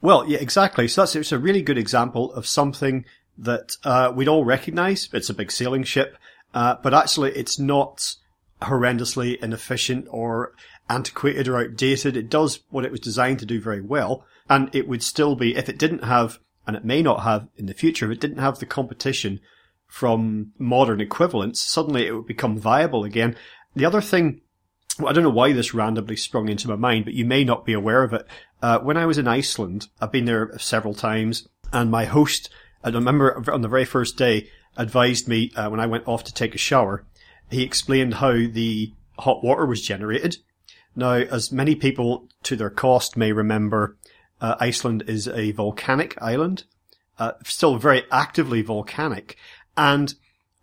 [0.00, 0.88] Well, yeah, exactly.
[0.88, 3.04] So that's it's a really good example of something
[3.36, 5.08] that uh, we'd all recognise.
[5.12, 6.16] It's a big sailing ship,
[6.54, 8.14] uh, but actually, it's not
[8.62, 10.52] horrendously inefficient or
[10.88, 12.16] antiquated or outdated.
[12.16, 15.56] It does what it was designed to do very well, and it would still be
[15.56, 18.38] if it didn't have, and it may not have in the future, if it didn't
[18.38, 19.40] have the competition
[19.86, 23.36] from modern equivalents, suddenly it would become viable again.
[23.74, 24.42] The other thing
[25.06, 27.72] I don't know why this randomly sprung into my mind, but you may not be
[27.72, 28.26] aware of it.
[28.60, 32.50] Uh, when I was in Iceland, I've been there several times, and my host,
[32.82, 36.34] I remember on the very first day, advised me uh, when I went off to
[36.34, 37.04] take a shower.
[37.50, 40.38] He explained how the hot water was generated.
[40.96, 43.96] Now, as many people to their cost may remember,
[44.40, 46.64] uh, Iceland is a volcanic island,
[47.18, 49.36] uh, still very actively volcanic,
[49.76, 50.14] and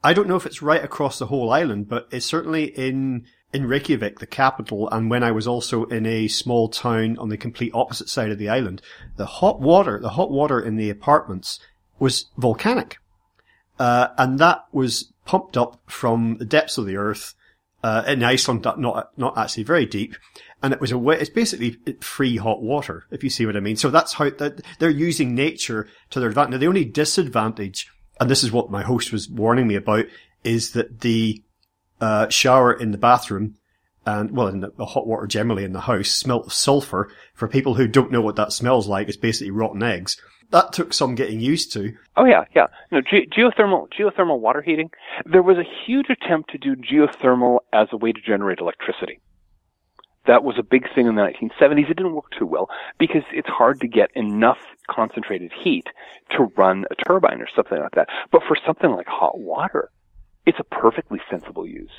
[0.03, 3.25] I don't know if it's right across the whole island, but it's certainly in
[3.55, 7.37] in Reykjavik, the capital, and when I was also in a small town on the
[7.37, 8.81] complete opposite side of the island,
[9.15, 11.57] the hot water, the hot water in the apartments
[11.97, 12.97] was volcanic.
[13.79, 17.33] Uh, and that was pumped up from the depths of the earth,
[17.81, 20.17] uh, in Iceland, not, not actually very deep.
[20.61, 23.61] And it was a way, it's basically free hot water, if you see what I
[23.61, 23.77] mean.
[23.77, 26.51] So that's how, that they're using nature to their advantage.
[26.51, 27.87] Now, the only disadvantage,
[28.19, 30.07] and this is what my host was warning me about,
[30.43, 31.41] is that the
[32.01, 33.55] uh, shower in the bathroom
[34.05, 37.09] and well, in the, the, hot water generally in the house smelt of sulfur.
[37.33, 40.17] For people who don't know what that smells like, it's basically rotten eggs.
[40.51, 41.93] That took some getting used to.
[42.15, 42.67] Oh yeah, yeah.
[42.91, 44.91] No, ge- geothermal geothermal water heating.
[45.25, 49.19] There was a huge attempt to do geothermal as a way to generate electricity.
[50.27, 51.89] That was a big thing in the 1970s.
[51.89, 54.57] It didn't work too well because it's hard to get enough
[54.89, 55.87] concentrated heat
[56.31, 58.09] to run a turbine or something like that.
[58.31, 59.89] But for something like hot water,
[60.45, 61.91] it's a perfectly sensible use.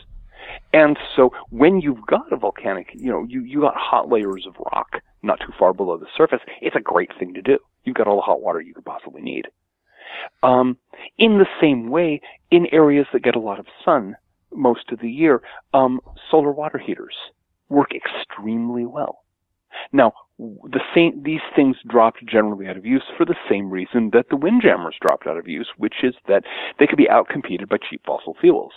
[0.73, 4.55] And so when you've got a volcanic, you know, you, you got hot layers of
[4.73, 7.59] rock not too far below the surface, it's a great thing to do.
[7.85, 9.47] You've got all the hot water you could possibly need.
[10.43, 10.77] Um,
[11.19, 12.21] in the same way,
[12.51, 14.17] in areas that get a lot of sun
[14.55, 15.43] most of the year,
[15.75, 17.15] um, solar water heaters
[17.69, 19.25] work extremely well.
[19.93, 24.27] Now, the same, these things dropped generally out of use for the same reason that
[24.29, 26.45] the windjammers dropped out of use, which is that
[26.79, 28.73] they could be outcompeted by cheap fossil fuels.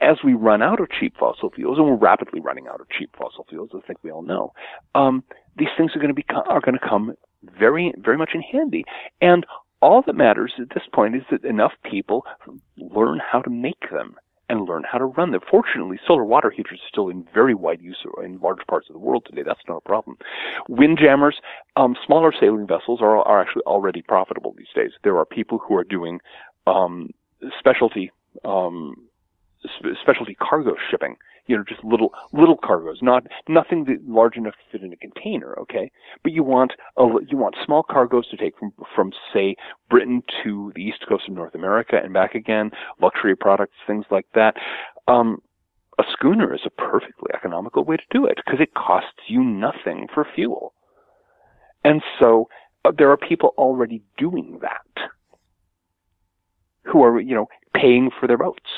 [0.00, 3.10] As we run out of cheap fossil fuels, and we're rapidly running out of cheap
[3.18, 4.52] fossil fuels, I think we all know,
[4.94, 5.24] um,
[5.56, 7.14] these things are going to be are going to come
[7.58, 8.84] very very much in handy.
[9.20, 9.46] And
[9.82, 12.24] all that matters at this point is that enough people
[12.76, 14.14] learn how to make them
[14.50, 15.40] and learn how to run them.
[15.48, 18.98] Fortunately, solar water heaters are still in very wide use in large parts of the
[18.98, 19.42] world today.
[19.46, 20.18] That's not a problem.
[20.68, 21.36] Windjammers,
[21.76, 24.90] um, smaller sailing vessels are, are actually already profitable these days.
[25.04, 26.20] There are people who are doing
[26.66, 27.10] um,
[27.58, 28.10] specialty
[28.44, 28.96] um,
[30.02, 31.16] specialty cargo shipping
[31.50, 34.96] you know, just little little cargoes, not nothing that large enough to fit in a
[34.96, 35.58] container.
[35.58, 35.90] Okay,
[36.22, 39.56] but you want a, you want small cargoes to take from from say
[39.88, 42.70] Britain to the east coast of North America and back again,
[43.02, 44.54] luxury products, things like that.
[45.08, 45.42] Um,
[45.98, 50.06] a schooner is a perfectly economical way to do it because it costs you nothing
[50.14, 50.72] for fuel,
[51.82, 52.48] and so
[52.84, 55.10] uh, there are people already doing that
[56.84, 58.70] who are you know paying for their boats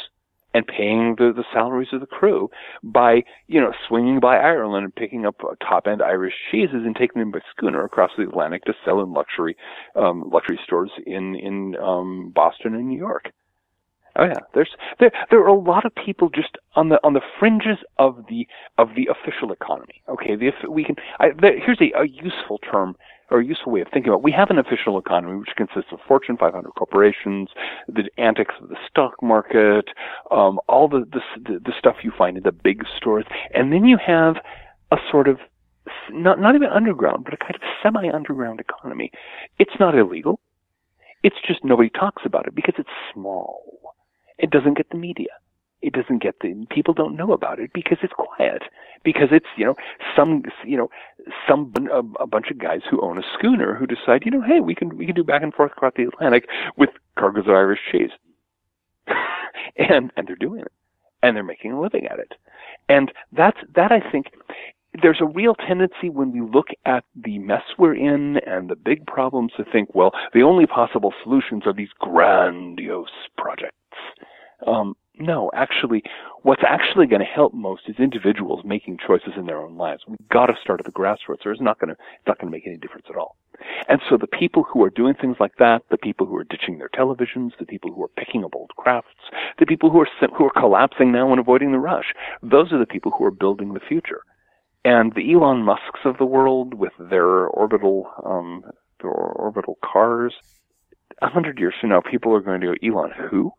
[0.55, 2.51] and paying the, the salaries of the crew
[2.83, 5.37] by, you know, swinging by Ireland and picking up
[5.67, 9.13] top end Irish cheeses and taking them by schooner across the Atlantic to sell in
[9.13, 9.57] luxury,
[9.97, 13.33] um, luxury stores in, in, um, Boston and New York.
[14.17, 14.69] Oh yeah, there's
[15.01, 18.47] there there are a lot of people just on the on the fringes of the
[18.77, 20.03] of the official economy.
[20.07, 22.95] Okay, the we can I, there, here's a, a useful term
[23.33, 24.23] or a useful way of thinking about.
[24.23, 27.49] We have an official economy which consists of Fortune 500 corporations,
[27.89, 29.87] the antics of the stock market,
[30.31, 33.25] um, all the, the the stuff you find in the big stores,
[33.55, 34.37] and then you have
[34.91, 35.39] a sort of
[36.11, 39.11] not not even underground, but a kind of semi-underground economy.
[39.59, 40.39] It's not illegal.
[41.23, 43.83] It's just nobody talks about it because it's small
[44.43, 45.29] it doesn't get the media.
[45.83, 48.63] It doesn't get the people don't know about it because it's quiet.
[49.05, 49.75] Because it's you know
[50.17, 50.89] some you know
[51.49, 54.61] some a, a bunch of guys who own a schooner who decide you know hey
[54.61, 57.81] we can we can do back and forth across the Atlantic with cargoes of Irish
[57.91, 58.11] cheese,
[59.77, 60.73] and and they're doing it,
[61.23, 62.35] and they're making a living at it,
[62.89, 64.27] and that's that I think
[65.01, 69.07] there's a real tendency when we look at the mess we're in and the big
[69.07, 73.09] problems to think, well, the only possible solutions are these grandiose
[73.39, 73.77] projects.
[74.67, 76.03] Um, no, actually,
[76.43, 80.03] what's actually going to help most is individuals making choices in their own lives.
[80.07, 82.51] We've got to start at the grassroots, or it's not going to it's not going
[82.51, 83.37] to make any difference at all.
[83.89, 86.79] And so the people who are doing things like that, the people who are ditching
[86.79, 89.09] their televisions, the people who are picking up old crafts,
[89.59, 92.13] the people who are who are collapsing now and avoiding the rush,
[92.43, 94.23] those are the people who are building the future.
[94.85, 98.65] And the Elon Musks of the world with their orbital um,
[99.01, 100.35] their orbital cars,
[101.21, 103.53] a hundred years from now, people are going to go, Elon, who?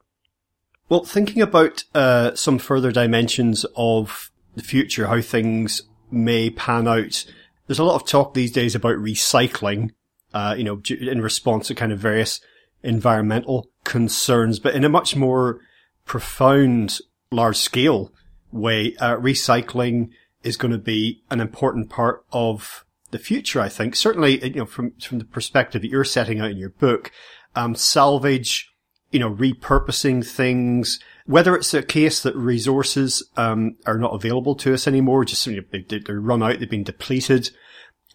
[0.89, 5.81] Well, thinking about uh, some further dimensions of the future, how things
[6.11, 7.25] may pan out,
[7.67, 9.91] there's a lot of talk these days about recycling,
[10.33, 12.41] uh, you know, in response to kind of various
[12.83, 15.61] environmental concerns, but in a much more
[16.05, 16.99] profound,
[17.31, 18.11] large scale
[18.51, 20.09] way, uh, recycling
[20.43, 23.95] is going to be an important part of the future, I think.
[23.95, 27.11] Certainly, you know, from, from the perspective that you're setting out in your book,
[27.55, 28.72] um, salvage,
[29.13, 34.73] you know, repurposing things, whether it's a case that resources, um, are not available to
[34.73, 37.51] us anymore, just, you know, they, they run out, they've been depleted,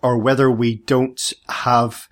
[0.02, 2.08] or whether we don't have,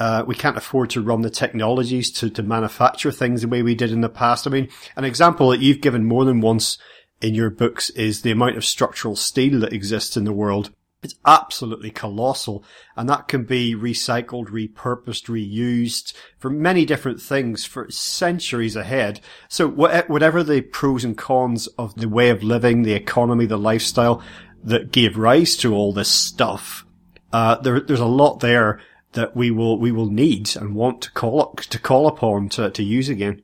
[0.00, 3.76] uh, we can't afford to run the technologies to, to manufacture things the way we
[3.76, 4.48] did in the past.
[4.48, 6.76] I mean, an example that you've given more than once
[7.20, 10.70] in your books is the amount of structural steel that exists in the world.
[11.04, 12.64] It's absolutely colossal
[12.96, 19.20] and that can be recycled, repurposed, reused for many different things for centuries ahead.
[19.48, 24.22] So whatever the pros and cons of the way of living, the economy, the lifestyle
[24.62, 26.86] that gave rise to all this stuff,
[27.32, 28.80] uh, there, there's a lot there
[29.12, 32.82] that we will, we will need and want to call, to call upon to, to
[32.82, 33.43] use again.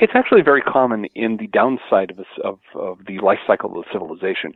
[0.00, 4.52] It's actually very common in the downside of, of, of the life cycle of civilization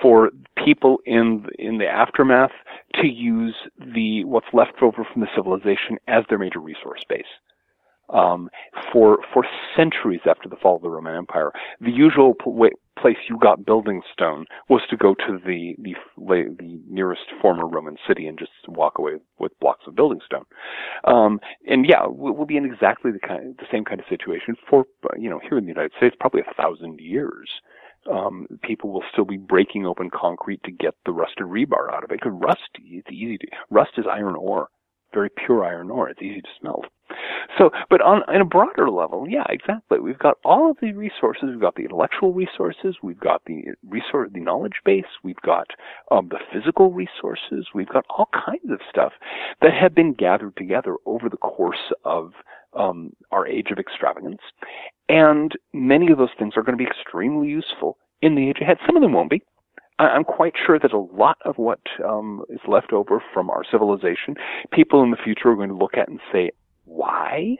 [0.00, 0.30] for
[0.64, 2.52] people in in the aftermath
[3.00, 7.24] to use the what's left over from the civilization as their major resource base.
[8.08, 8.48] Um,
[8.92, 9.44] for for
[9.76, 12.70] centuries after the fall of the Roman Empire, the usual way,
[13.00, 17.96] place you got building stone was to go to the, the, the nearest former Roman
[18.06, 20.44] city and just walk away with blocks of building stone.
[21.04, 24.86] Um, and yeah, we'll be in exactly the kind, the same kind of situation for,
[25.18, 27.50] you know, here in the United States, probably a thousand years.
[28.10, 32.10] Um, people will still be breaking open concrete to get the rusted rebar out of
[32.10, 32.20] it.
[32.22, 34.68] Because rust, it's easy to, rust is iron ore
[35.12, 36.08] very pure iron ore.
[36.08, 36.86] It's easy to smelt.
[37.58, 39.98] So, but on, on a broader level, yeah, exactly.
[40.00, 41.44] We've got all of the resources.
[41.50, 42.96] We've got the intellectual resources.
[43.02, 45.04] We've got the resource, the knowledge base.
[45.22, 45.68] We've got
[46.10, 47.68] um, the physical resources.
[47.74, 49.12] We've got all kinds of stuff
[49.62, 52.32] that have been gathered together over the course of
[52.74, 54.42] um, our age of extravagance.
[55.08, 58.78] And many of those things are going to be extremely useful in the age ahead.
[58.86, 59.42] Some of them won't be.
[59.98, 64.34] I'm quite sure that a lot of what um, is left over from our civilization,
[64.72, 66.50] people in the future are going to look at and say,
[66.84, 67.56] "Why?"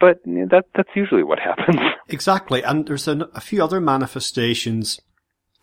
[0.00, 1.78] But that that's usually what happens.
[2.08, 4.98] Exactly, and there's a, a few other manifestations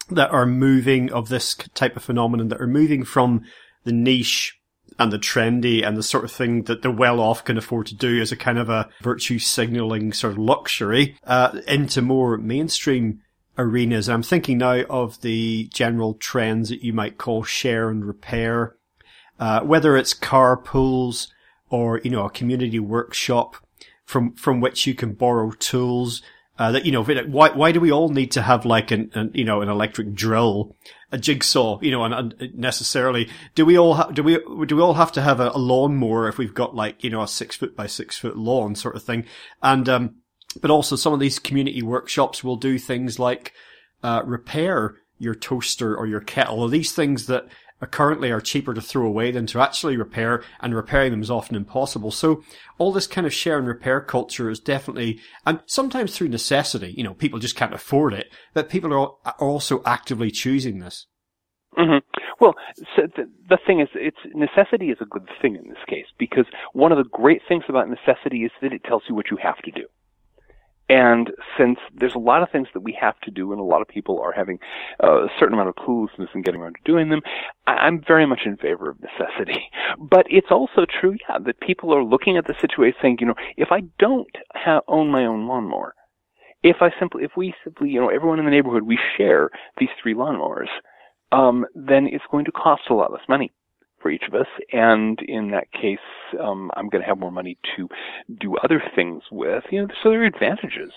[0.10, 3.42] that are moving of this type of phenomenon that are moving from
[3.84, 4.58] the niche
[4.98, 8.22] and the trendy and the sort of thing that the well-off can afford to do
[8.22, 13.20] as a kind of a virtue signaling sort of luxury uh, into more mainstream
[13.58, 14.08] arenas.
[14.10, 18.76] I'm thinking now of the general trends that you might call share and repair,
[19.40, 21.34] uh, whether it's car pools
[21.70, 23.56] or, you know, a community workshop
[24.06, 26.22] from, from which you can borrow tools.
[26.60, 29.30] Uh, that, you know, why, why do we all need to have like an, an
[29.36, 30.76] you know, an electric drill,
[31.12, 34.82] a jigsaw, you know, and, and necessarily, do we all, ha- do we, do we
[34.82, 37.56] all have to have a, a lawnmower if we've got like, you know, a six
[37.56, 39.26] foot by six foot lawn sort of thing?
[39.62, 40.16] And, um,
[40.62, 43.54] But also some of these community workshops will do things like
[44.04, 47.48] uh, repair your toaster or your kettle, or these things that
[47.82, 51.30] are currently are cheaper to throw away than to actually repair, and repairing them is
[51.30, 52.12] often impossible.
[52.12, 52.44] So
[52.78, 57.04] all this kind of share and repair culture is definitely, and sometimes through necessity, you
[57.04, 61.06] know, people just can't afford it, but people are also actively choosing this.
[61.78, 62.00] Mm-hmm.
[62.40, 62.56] Well,
[62.96, 66.46] so the, the thing is, it's necessity is a good thing in this case because
[66.74, 69.58] one of the great things about necessity is that it tells you what you have
[69.58, 69.86] to do.
[70.90, 73.82] And since there's a lot of things that we have to do, and a lot
[73.82, 74.58] of people are having
[75.02, 77.22] a certain amount of cluelessness in getting around to doing them,
[77.66, 79.64] I'm very much in favor of necessity.
[80.00, 83.36] But it's also true, yeah, that people are looking at the situation saying, you know,
[83.58, 85.94] if I don't have, own my own lawnmower,
[86.64, 89.90] if I simply, if we simply, you know, everyone in the neighborhood, we share these
[90.02, 90.68] three lawnmowers,
[91.32, 93.52] um, then it's going to cost a lot less money
[94.02, 94.48] for each of us.
[94.72, 96.00] And in that case,
[96.40, 97.88] um, I'm going to have more money to
[98.40, 99.64] do other things with.
[99.72, 100.92] You know, so there are advantages.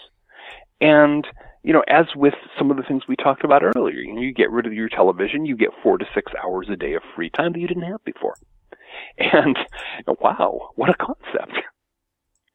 [0.80, 1.26] And
[1.62, 4.32] you know, as with some of the things we talked about earlier, you know, you
[4.32, 7.28] get rid of your television, you get four to six hours a day of free
[7.30, 8.34] time that you didn't have before.
[9.18, 9.57] And
[10.20, 11.59] wow, what a concept!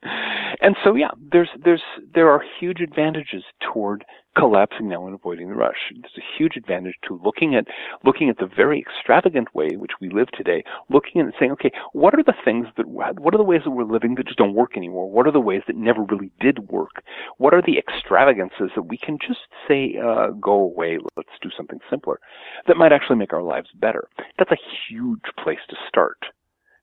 [0.62, 1.82] And so, yeah, there's there's
[2.14, 3.44] there are huge advantages
[3.74, 4.06] toward
[4.36, 5.92] collapsing now and avoiding the rush.
[5.92, 7.66] There's a huge advantage to looking at
[8.04, 11.52] looking at the very extravagant way in which we live today, looking at and saying,
[11.54, 14.38] okay, what are the things that what are the ways that we're living that just
[14.38, 15.10] don't work anymore?
[15.10, 17.04] What are the ways that never really did work?
[17.38, 20.98] What are the extravagances that we can just say uh, go away?
[21.16, 22.20] Let's do something simpler
[22.68, 24.08] that might actually make our lives better.
[24.38, 24.58] That's a
[24.90, 26.18] huge place to start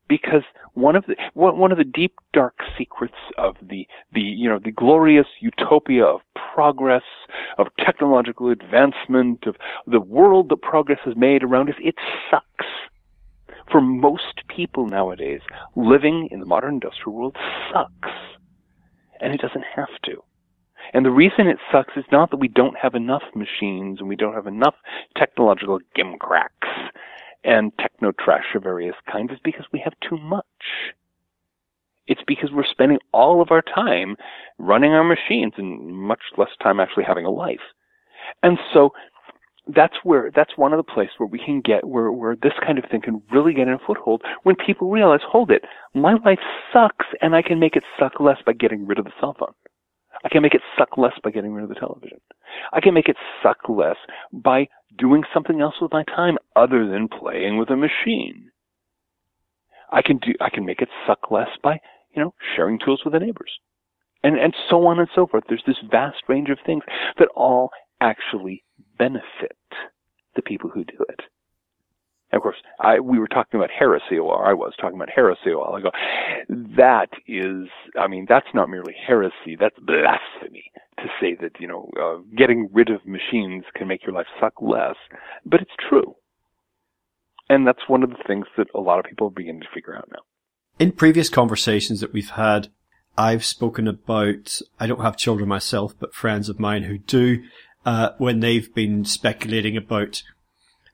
[0.08, 0.42] because
[0.74, 4.70] one of the one of the deep dark secrets of the the you know the
[4.70, 6.20] glorious utopia of
[6.54, 7.02] progress
[7.58, 11.94] of technological advancement of the world that progress has made around us it
[12.30, 12.66] sucks.
[13.70, 15.40] For most people nowadays
[15.76, 17.36] living in the modern industrial world
[17.72, 18.10] sucks.
[19.20, 20.22] And it doesn't have to.
[20.92, 24.16] And the reason it sucks is not that we don't have enough machines and we
[24.16, 24.74] don't have enough
[25.16, 26.90] technological gimcracks
[27.44, 30.44] and techno trash of various kinds is because we have too much.
[32.06, 34.16] It's because we're spending all of our time
[34.58, 37.60] running our machines and much less time actually having a life.
[38.42, 38.90] And so
[39.68, 42.78] that's where that's one of the places where we can get where where this kind
[42.78, 45.64] of thing can really get in a foothold when people realize, hold it,
[45.94, 46.40] my life
[46.72, 49.54] sucks and I can make it suck less by getting rid of the cell phone.
[50.24, 52.18] I can make it suck less by getting rid of the television.
[52.72, 53.96] I can make it suck less
[54.32, 58.50] by doing something else with my time other than playing with a machine.
[59.90, 61.80] I can do, I can make it suck less by,
[62.14, 63.50] you know, sharing tools with the neighbors.
[64.22, 65.44] And, and so on and so forth.
[65.48, 66.84] There's this vast range of things
[67.18, 67.70] that all
[68.00, 68.62] actually
[68.98, 69.56] benefit
[70.36, 71.20] the people who do it.
[72.32, 75.52] And of course, I, we were talking about heresy, or I was talking about heresy
[75.52, 75.90] a while ago.
[76.48, 77.68] That is,
[78.00, 82.68] I mean, that's not merely heresy, that's blasphemy to say that, you know, uh, getting
[82.72, 84.96] rid of machines can make your life suck less.
[85.44, 86.16] But it's true.
[87.50, 89.94] And that's one of the things that a lot of people are beginning to figure
[89.94, 90.20] out now.
[90.78, 92.68] In previous conversations that we've had,
[93.18, 97.42] I've spoken about, I don't have children myself, but friends of mine who do,
[97.84, 100.22] uh, when they've been speculating about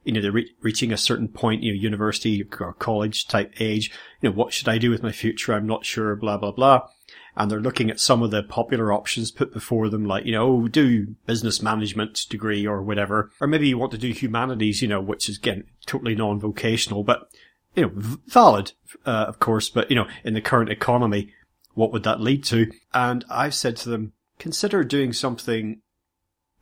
[0.09, 3.91] you know, they're re- reaching a certain point, you know, university or college type age.
[4.23, 5.53] You know, what should I do with my future?
[5.53, 6.89] I'm not sure, blah, blah, blah.
[7.37, 10.67] And they're looking at some of the popular options put before them, like, you know,
[10.67, 13.31] do business management degree or whatever.
[13.39, 17.29] Or maybe you want to do humanities, you know, which is again, totally non-vocational, but,
[17.77, 17.93] you know,
[18.27, 18.73] valid,
[19.05, 21.35] uh, of course, but, you know, in the current economy,
[21.75, 22.73] what would that lead to?
[22.95, 25.83] And I've said to them, consider doing something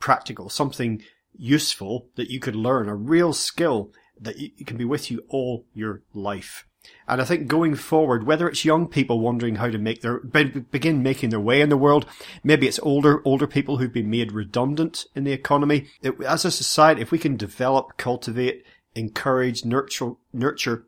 [0.01, 1.01] practical, something
[1.38, 4.36] useful that you could learn, a real skill that
[4.66, 6.66] can be with you all your life.
[7.08, 11.02] And I think going forward, whether it's young people wondering how to make their, begin
[11.02, 12.06] making their way in the world,
[12.44, 15.88] maybe it's older, older people who've been made redundant in the economy.
[16.02, 18.64] It, as a society, if we can develop, cultivate,
[18.94, 20.86] encourage, nurture, nurture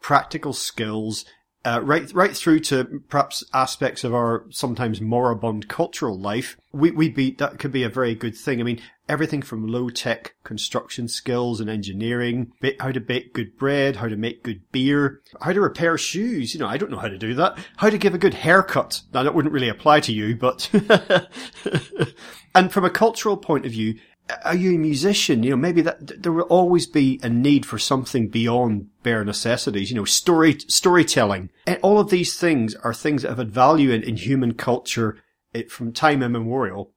[0.00, 1.24] practical skills
[1.64, 7.08] uh, right, right through to perhaps aspects of our sometimes moribund cultural life, we, we
[7.10, 8.60] be, that could be a very good thing.
[8.60, 8.80] I mean,
[9.10, 14.16] everything from low tech construction skills and engineering, how to bake good bread, how to
[14.16, 16.54] make good beer, how to repair shoes.
[16.54, 17.58] You know, I don't know how to do that.
[17.76, 19.02] How to give a good haircut.
[19.12, 20.70] Now that wouldn't really apply to you, but,
[22.54, 23.98] and from a cultural point of view,
[24.44, 25.42] are you a musician?
[25.42, 29.90] You know, maybe that there will always be a need for something beyond bare necessities.
[29.90, 33.90] You know, story storytelling, and all of these things are things that have had value
[33.90, 35.18] in, in human culture
[35.54, 36.92] eh, from time immemorial.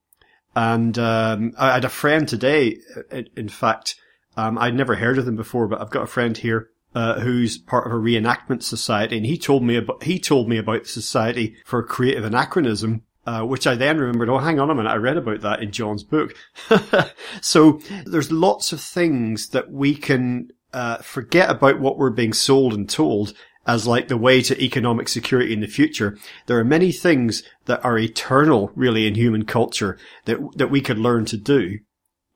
[0.55, 2.77] And um, I had a friend today.
[3.11, 3.95] In, in fact,
[4.37, 7.57] um, I'd never heard of them before, but I've got a friend here uh, who's
[7.57, 10.89] part of a reenactment society, and he told me about he told me about the
[10.89, 14.95] Society for Creative Anachronism uh, which I then remembered, oh, hang on a minute, I
[14.95, 16.35] read about that in John's book.
[17.41, 22.73] so there's lots of things that we can uh, forget about what we're being sold
[22.73, 23.33] and told
[23.65, 26.17] as like the way to economic security in the future.
[26.47, 30.97] There are many things that are eternal, really, in human culture that that we could
[30.97, 31.79] learn to do.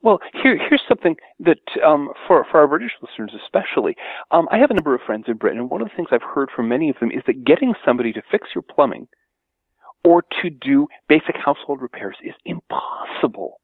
[0.01, 3.95] Well, here, here's something that um, for for our British listeners especially,
[4.31, 6.21] um, I have a number of friends in Britain, and one of the things I've
[6.21, 9.07] heard from many of them is that getting somebody to fix your plumbing
[10.03, 13.59] or to do basic household repairs is impossible.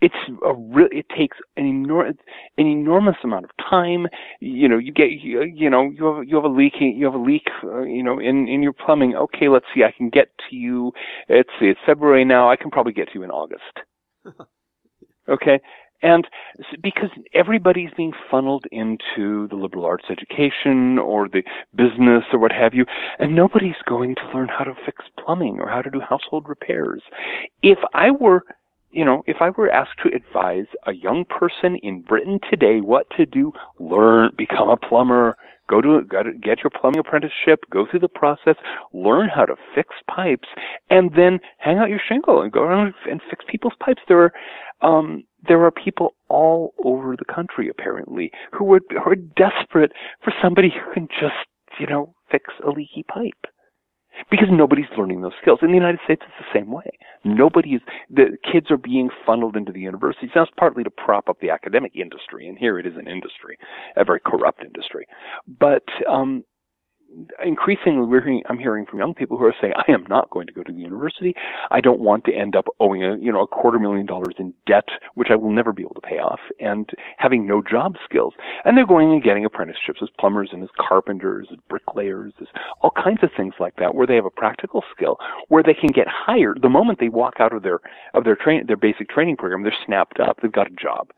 [0.00, 0.14] It's
[0.44, 2.16] a real it takes an enormous
[2.58, 4.08] an enormous amount of time.
[4.40, 7.14] You know you get you, you know you have you have a leak you have
[7.14, 9.14] a leak uh, you know in in your plumbing.
[9.14, 10.92] Okay let's see i can get to you.
[11.28, 12.50] It's it's february now.
[12.50, 13.62] I can probably get to you in august.
[15.28, 15.60] Okay
[16.02, 16.26] and
[16.82, 21.42] because everybody's being funneled into the liberal arts education or the
[21.74, 22.84] business or what have you,
[23.18, 27.02] and nobody's going to learn how to fix plumbing or how to do household repairs.
[27.62, 28.44] If I were
[28.92, 33.06] you know, if I were asked to advise a young person in Britain today what
[33.16, 35.36] to do, learn, become a plumber,
[35.72, 38.56] go to, go to get your plumbing apprenticeship, go through the process,
[38.92, 40.48] learn how to fix pipes,
[40.90, 44.02] and then hang out your shingle and go around and fix people's pipes.
[44.06, 44.32] There are,
[44.82, 49.92] um, there are people all over the country apparently who are, who are desperate
[50.22, 51.48] for somebody who can just,
[51.80, 53.51] you know, fix a leaky pipe
[54.30, 55.60] because nobody's learning those skills.
[55.62, 56.90] In the United States, it's the same way.
[57.24, 60.30] Nobody is, the kids are being funneled into the universities.
[60.34, 63.58] It's partly to prop up the academic industry, and here it is an industry,
[63.96, 65.06] a very corrupt industry.
[65.46, 66.44] But, um,
[67.44, 70.46] increasingly we're hearing, I'm hearing from young people who are saying, I am not going
[70.46, 71.34] to go to the university.
[71.70, 74.54] I don't want to end up owing a, you know, a quarter million dollars in
[74.66, 78.34] debt, which I will never be able to pay off and having no job skills.
[78.64, 82.48] And they're going and getting apprenticeships as plumbers and as carpenters, as bricklayers, as
[82.80, 85.18] all kinds of things like that where they have a practical skill
[85.48, 87.80] where they can get hired the moment they walk out of their,
[88.14, 90.38] of their train, their basic training program, they're snapped up.
[90.40, 91.08] They've got a job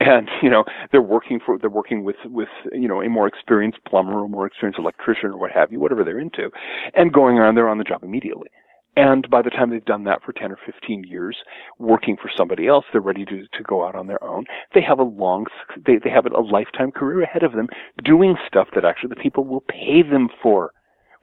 [0.00, 3.78] and you know they're working for they're working with with you know a more experienced
[3.88, 6.50] plumber or more experienced electrician or what have you whatever they're into
[6.94, 8.48] and going on they're on the job immediately.
[8.96, 11.36] And by the time they've done that for 10 or 15 years
[11.78, 14.44] working for somebody else they're ready to to go out on their own.
[14.74, 15.46] They have a long
[15.86, 17.68] they they have a lifetime career ahead of them
[18.04, 20.72] doing stuff that actually the people will pay them for.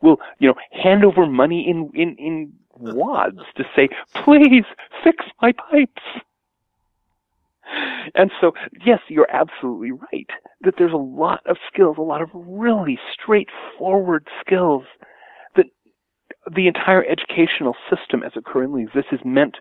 [0.01, 4.65] Will you know hand over money in in in wads to say please
[5.03, 6.01] fix my pipes
[8.15, 8.51] and so,
[8.85, 10.29] yes, you're absolutely right
[10.61, 14.83] that there's a lot of skills, a lot of really straightforward skills
[15.55, 15.65] that
[16.55, 19.57] the entire educational system as it currently exists is meant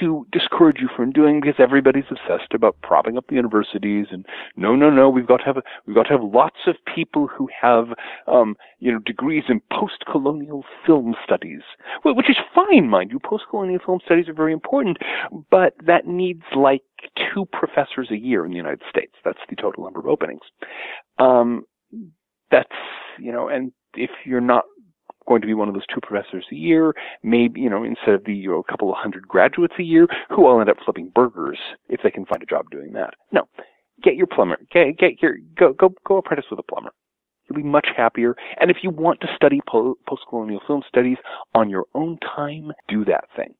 [0.00, 4.26] to discourage you from doing because everybody's obsessed about propping up the universities and
[4.56, 5.56] no, no, no, we've got to have
[5.86, 7.88] we've got to have lots of people who have
[8.26, 11.62] um, you know degrees in post-colonial film studies,
[12.04, 13.18] which is fine, mind you.
[13.18, 14.98] Post-colonial film studies are very important,
[15.50, 16.82] but that needs like
[17.32, 19.14] two professors a year in the United States.
[19.24, 20.42] That's the total number of openings.
[21.18, 21.64] Um,
[22.50, 22.70] that's
[23.18, 24.64] you know, and if you're not
[25.26, 28.24] going to be one of those two professors a year, maybe, you know, instead of
[28.24, 31.10] the you know, a couple of hundred graduates a year who all end up flipping
[31.14, 31.58] burgers
[31.88, 33.14] if they can find a job doing that.
[33.32, 33.48] No.
[34.02, 34.58] Get your plumber.
[34.72, 36.90] Get, get your, go, go, go apprentice with a plumber.
[37.48, 38.34] You'll be much happier.
[38.60, 41.18] And if you want to study po- post-colonial film studies
[41.54, 43.54] on your own time, do that thing.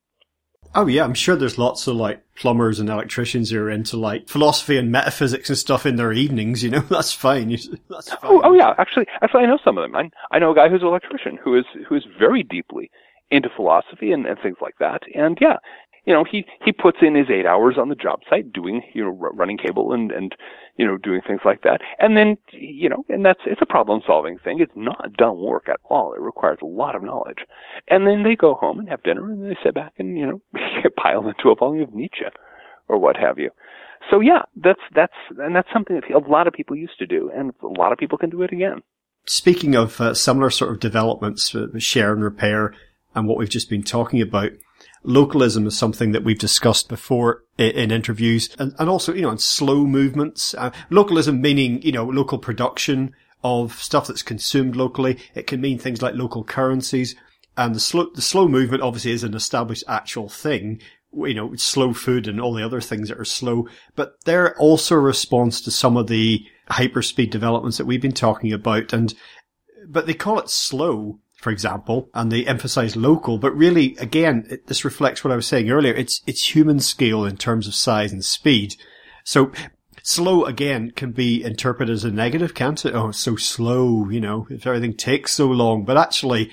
[0.75, 4.29] Oh yeah, I'm sure there's lots of like plumbers and electricians who are into like
[4.29, 6.63] philosophy and metaphysics and stuff in their evenings.
[6.63, 7.51] You know, that's fine.
[7.51, 8.19] That's oh, fine.
[8.23, 9.95] Oh, oh yeah, actually, actually, I know some of them.
[9.97, 12.91] I, I know a guy who's an electrician who is who is very deeply
[13.31, 15.03] into philosophy and, and things like that.
[15.15, 15.57] And yeah,
[16.05, 19.05] you know, he he puts in his eight hours on the job site doing, you
[19.05, 20.35] know, running cable and and
[20.77, 21.81] you know, doing things like that.
[21.99, 24.61] And then, you know, and that's it's a problem solving thing.
[24.61, 26.15] It's not dumb work at all.
[26.15, 27.41] It requires a lot of knowledge.
[27.89, 30.41] And then they go home and have dinner and they sit back and you know
[30.97, 32.25] pile into a volume of Nietzsche
[32.89, 33.51] or what have you.
[34.11, 37.31] So yeah, that's that's and that's something that a lot of people used to do,
[37.35, 38.83] and a lot of people can do it again.
[39.27, 42.75] Speaking of uh, similar sort of developments, uh, share and repair,
[43.15, 44.51] and what we've just been talking about,
[45.05, 49.31] localism is something that we've discussed before in, in interviews and, and, also, you know,
[49.31, 50.55] in slow movements.
[50.55, 53.15] Uh, localism meaning, you know, local production
[53.45, 55.19] of stuff that's consumed locally.
[55.35, 57.15] It can mean things like local currencies.
[57.57, 60.81] And the slow, the slow movement obviously is an established actual thing.
[61.15, 64.95] You know, slow food and all the other things that are slow, but they're also
[64.95, 68.95] a response to some of the hyperspeed developments that we've been talking about.
[68.95, 69.13] And,
[69.87, 74.69] but they call it slow for example, and they emphasize local, but really, again, it,
[74.69, 75.93] this reflects what I was saying earlier.
[75.93, 78.77] It's, it's human scale in terms of size and speed.
[79.25, 79.51] So
[80.05, 82.95] slow again can be interpreted as a negative, can't it?
[82.95, 86.49] Oh, so slow, you know, if everything takes so long, but actually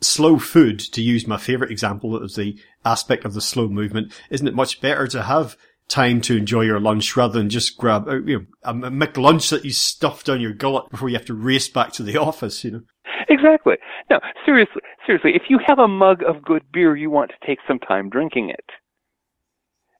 [0.00, 4.48] slow food, to use my favorite example of the aspect of the slow movement, isn't
[4.48, 8.16] it much better to have time to enjoy your lunch rather than just grab uh,
[8.22, 11.68] you know, a McLunch that you stuff down your gullet before you have to race
[11.68, 12.80] back to the office, you know?
[13.28, 13.74] Exactly.
[14.10, 17.58] No, seriously, seriously, if you have a mug of good beer, you want to take
[17.66, 18.64] some time drinking it.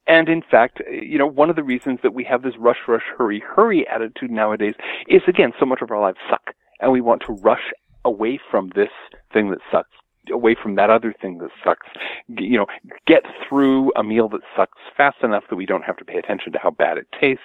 [0.06, 3.02] And in fact, you know, one of the reasons that we have this rush, rush,
[3.16, 4.74] hurry, hurry attitude nowadays
[5.08, 6.54] is again, so much of our lives suck.
[6.80, 7.70] And we want to rush
[8.04, 8.90] away from this
[9.32, 9.94] thing that sucks,
[10.30, 11.86] away from that other thing that sucks.
[12.28, 12.66] You know,
[13.06, 16.52] get through a meal that sucks fast enough that we don't have to pay attention
[16.52, 17.42] to how bad it tastes,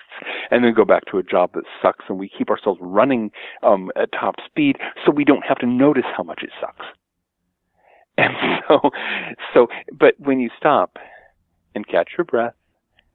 [0.51, 3.31] and then go back to a job that sucks, and we keep ourselves running
[3.63, 6.85] um, at top speed so we don't have to notice how much it sucks.
[8.19, 8.33] And
[8.67, 8.89] so,
[9.53, 10.97] so, but when you stop
[11.75, 12.55] and catch your breath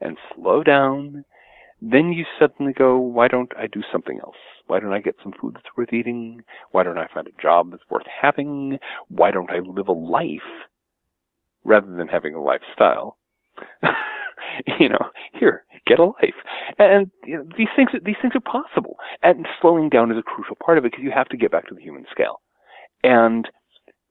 [0.01, 1.25] and slow down,
[1.83, 4.37] then you suddenly go, why don't I do something else?
[4.69, 6.43] Why don't I get some food that's worth eating?
[6.71, 8.79] Why don't I find a job that's worth having?
[9.09, 10.41] Why don't I live a life
[11.65, 13.19] rather than having a lifestyle?
[14.79, 16.37] you know, here, get a life.
[16.79, 18.97] And you know, these things, these things are possible.
[19.25, 21.67] And slowing down is a crucial part of it because you have to get back
[21.67, 22.41] to the human scale.
[23.03, 23.49] And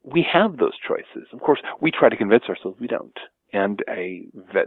[0.03, 1.29] we have those choices.
[1.31, 3.17] Of course, we try to convince ourselves we don't
[3.53, 4.25] and a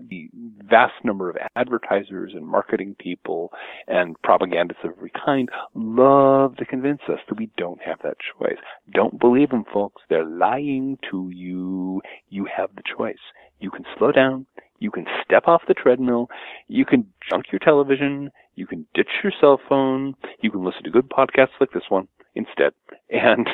[0.08, 0.28] the
[0.68, 3.52] vast number of advertisers and marketing people
[3.86, 8.58] and propagandists of every kind love to convince us that we don't have that choice.
[8.92, 10.02] Don't believe them, folks.
[10.08, 12.02] They're lying to you.
[12.28, 13.16] You have the choice.
[13.60, 14.46] You can slow down.
[14.78, 16.28] You can step off the treadmill.
[16.68, 18.30] You can junk your television.
[18.54, 20.14] You can ditch your cell phone.
[20.40, 22.72] You can listen to good podcasts like this one instead,
[23.10, 23.48] and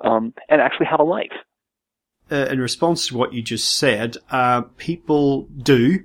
[0.00, 1.32] um, and actually have a life
[2.32, 6.02] uh, in response to what you just said, uh, people do,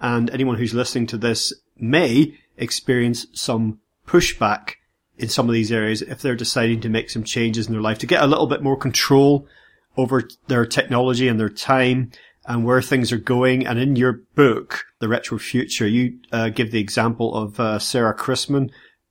[0.00, 4.74] and anyone who's listening to this may experience some pushback
[5.18, 7.98] in some of these areas if they're deciding to make some changes in their life
[7.98, 9.46] to get a little bit more control
[9.96, 12.10] over their technology and their time
[12.46, 13.66] and where things are going.
[13.66, 18.16] And in your book, The Retro Future, you uh, give the example of uh, Sarah
[18.16, 18.70] Chrisman,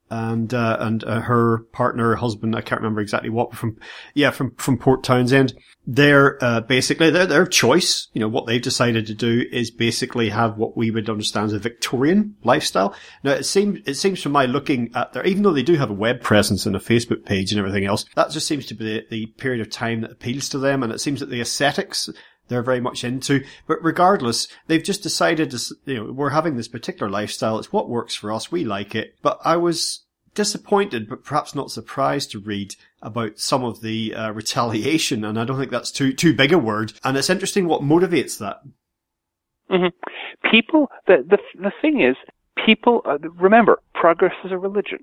[0.10, 3.78] and uh, and uh, her partner, husband, I can't remember exactly what from,
[4.14, 5.54] yeah, from from Port Townsend.
[5.86, 8.08] They're uh, basically their their choice.
[8.14, 11.54] You know what they've decided to do is basically have what we would understand as
[11.54, 12.96] a Victorian lifestyle.
[13.24, 15.90] Now it seems it seems from my looking at their, even though they do have
[15.90, 18.86] a web presence and a Facebook page and everything else, that just seems to be
[18.86, 20.84] the, the period of time that appeals to them.
[20.84, 22.10] And it seems that the aesthetics
[22.48, 23.44] they're very much into.
[23.68, 27.60] But regardless, they've just decided to, you know, we're having this particular lifestyle.
[27.60, 28.52] It's what works for us.
[28.52, 29.16] We like it.
[29.22, 34.32] But I was disappointed, but perhaps not surprised to read about some of the uh,
[34.32, 35.26] retaliation.
[35.26, 36.94] And I don't think that's too, too big a word.
[37.04, 38.62] And it's interesting what motivates that.
[39.72, 40.50] Mm-hmm.
[40.50, 42.16] People, the, the, the thing is,
[42.66, 45.00] people, uh, remember, progress is a religion.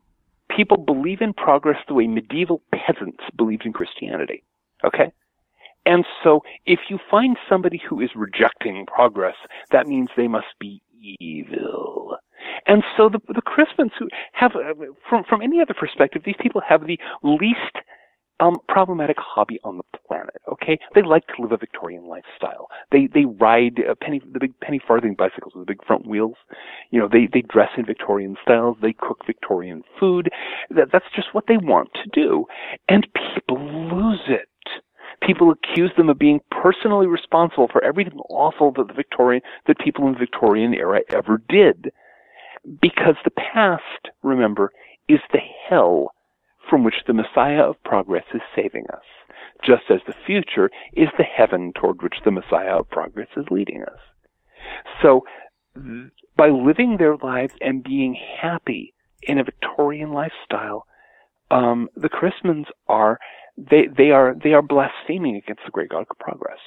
[0.56, 4.44] People believe in progress the way medieval peasants believed in Christianity.
[4.84, 5.12] Okay?
[5.86, 9.36] And so if you find somebody who is rejecting progress,
[9.70, 10.82] that means they must be
[11.20, 12.16] evil.
[12.66, 14.74] And so the, the Chrismans who have, uh,
[15.08, 17.76] from, from any other perspective, these people have the least
[18.40, 20.34] um, problematic hobby on the planet.
[20.50, 22.68] Okay, they like to live a Victorian lifestyle.
[22.90, 26.36] They they ride a penny the big penny farthing bicycles with the big front wheels.
[26.90, 28.76] You know, they they dress in Victorian styles.
[28.82, 30.30] They cook Victorian food.
[30.70, 32.46] That that's just what they want to do,
[32.88, 33.58] and people
[35.26, 40.06] people accuse them of being personally responsible for everything awful that the Victorian, that people
[40.06, 41.92] in the Victorian era ever did.
[42.80, 44.72] Because the past, remember,
[45.08, 46.12] is the hell
[46.68, 49.04] from which the Messiah of progress is saving us,
[49.64, 53.82] just as the future is the heaven toward which the Messiah of progress is leading
[53.82, 53.98] us.
[55.02, 55.24] So,
[56.36, 60.86] by living their lives and being happy in a Victorian lifestyle,
[61.50, 63.18] um, the Chrismans are
[63.56, 66.58] they they are they are blaspheming against the great God of progress,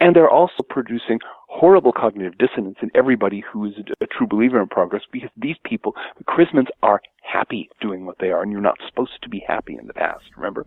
[0.00, 4.68] and they're also producing horrible cognitive dissonance in everybody who is a, true believer in
[4.68, 8.78] progress because these people, the Chrismans, are happy doing what they are, and you're not
[8.86, 10.24] supposed to be happy in the past.
[10.36, 10.66] Remember,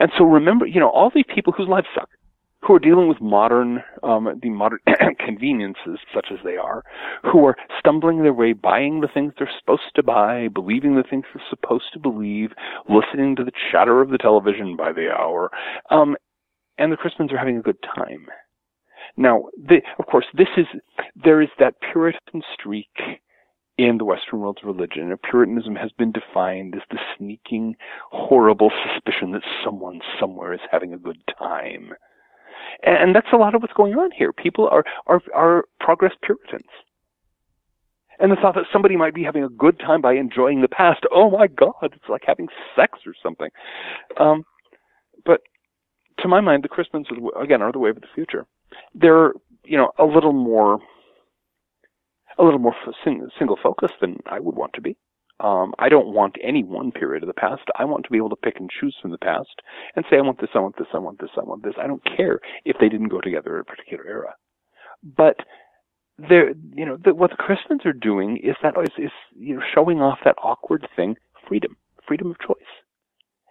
[0.00, 2.08] and so remember, you know, all these people whose lives suck,
[2.66, 4.78] who are dealing with modern, um, the modern
[5.18, 6.82] conveniences, such as they are,
[7.22, 11.24] who are stumbling their way, buying the things they're supposed to buy, believing the things
[11.32, 12.50] they're supposed to believe,
[12.88, 15.50] listening to the chatter of the television by the hour,
[15.90, 16.16] um,
[16.78, 18.26] and the Chrismans are having a good time.
[19.16, 20.66] Now, the, of course, this is
[21.22, 22.88] there is that Puritan streak
[23.76, 25.14] in the Western world's religion.
[25.30, 27.76] Puritanism has been defined as the sneaking,
[28.10, 31.92] horrible suspicion that someone somewhere is having a good time.
[32.82, 34.32] And that's a lot of what's going on here.
[34.32, 36.70] People are, are, are progress Puritans.
[38.20, 41.00] And the thought that somebody might be having a good time by enjoying the past,
[41.12, 43.48] oh my God, it's like having sex or something.
[44.20, 44.44] Um,
[45.24, 45.40] but
[46.20, 48.46] to my mind, the the, again are the wave of the future.
[48.94, 49.32] They're
[49.64, 50.78] you know a little more
[52.38, 52.74] a little more
[53.04, 54.96] single focused than I would want to be.
[55.40, 57.62] Um, I don't want any one period of the past.
[57.76, 59.62] I want to be able to pick and choose from the past
[59.96, 61.74] and say, I want this, I want this, I want this, I want this.
[61.80, 64.34] I don't care if they didn't go together in a particular era.
[65.02, 65.36] But
[66.18, 69.62] they're, you know, the, what the Chrismans are doing is that is, is you know
[69.74, 71.16] showing off that awkward thing,
[71.48, 72.56] freedom, freedom of choice.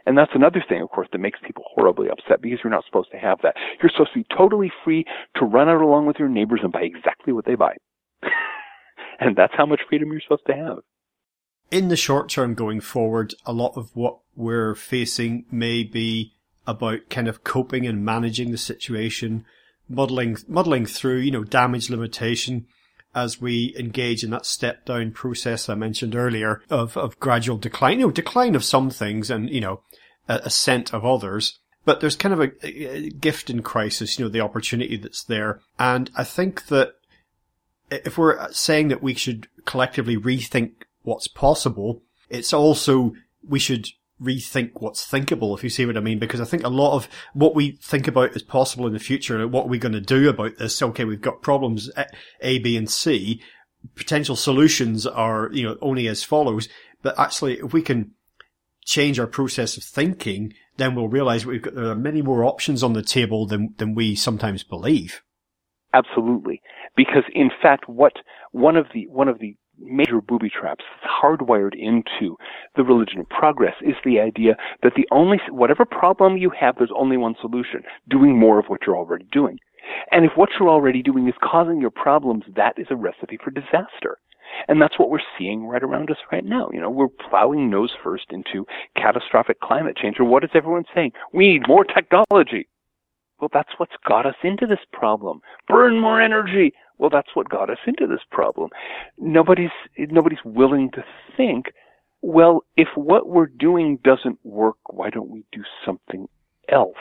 [0.06, 3.12] And that's another thing, of course, that makes people horribly upset because you're not supposed
[3.12, 3.56] to have that.
[3.82, 5.06] You're supposed to be totally free
[5.38, 7.76] to run out along with your neighbors and buy exactly what they buy.
[9.20, 10.80] and that's how much freedom you're supposed to have.
[11.74, 16.32] In the short term going forward, a lot of what we're facing may be
[16.68, 19.44] about kind of coping and managing the situation,
[19.90, 22.68] muddling, muddling through, you know, damage limitation
[23.16, 28.00] as we engage in that step down process I mentioned earlier of, of gradual decline,
[28.00, 29.82] you know, decline of some things and, you know,
[30.30, 31.58] ascent of others.
[31.86, 35.60] But there's kind of a, a gift in crisis, you know, the opportunity that's there.
[35.80, 36.94] And I think that
[37.90, 40.74] if we're saying that we should collectively rethink
[41.04, 43.14] what's possible, it's also
[43.48, 43.88] we should
[44.22, 47.08] rethink what's thinkable, if you see what I mean, because I think a lot of
[47.34, 50.30] what we think about is possible in the future what are we going to do
[50.30, 50.82] about this?
[50.82, 52.06] Okay, we've got problems eh,
[52.42, 53.42] A, B, and C.
[53.96, 56.70] Potential solutions are, you know, only as follows.
[57.02, 58.12] But actually, if we can
[58.86, 62.82] change our process of thinking, then we'll realize we've got, there are many more options
[62.82, 65.22] on the table than, than we sometimes believe.
[65.94, 66.62] Absolutely.
[66.96, 68.14] Because in fact, what
[68.52, 72.38] one of the, one of the major booby traps hardwired into
[72.76, 76.92] the religion of progress is the idea that the only, whatever problem you have, there's
[76.96, 77.84] only one solution.
[78.10, 79.60] Doing more of what you're already doing.
[80.12, 83.52] And if what you're already doing is causing your problems, that is a recipe for
[83.52, 84.18] disaster.
[84.68, 86.70] And that's what we're seeing right around us right now.
[86.72, 88.66] You know, we're plowing nose first into
[88.96, 90.20] catastrophic climate change.
[90.20, 91.12] Or what is everyone saying?
[91.34, 92.68] We need more technology.
[93.40, 95.42] Well, that's what's got us into this problem.
[95.68, 96.74] Burn more energy.
[97.04, 98.70] Well, that's what got us into this problem.
[99.18, 101.04] Nobody's nobody's willing to
[101.36, 101.66] think,
[102.22, 106.30] well, if what we're doing doesn't work, why don't we do something
[106.70, 106.96] else?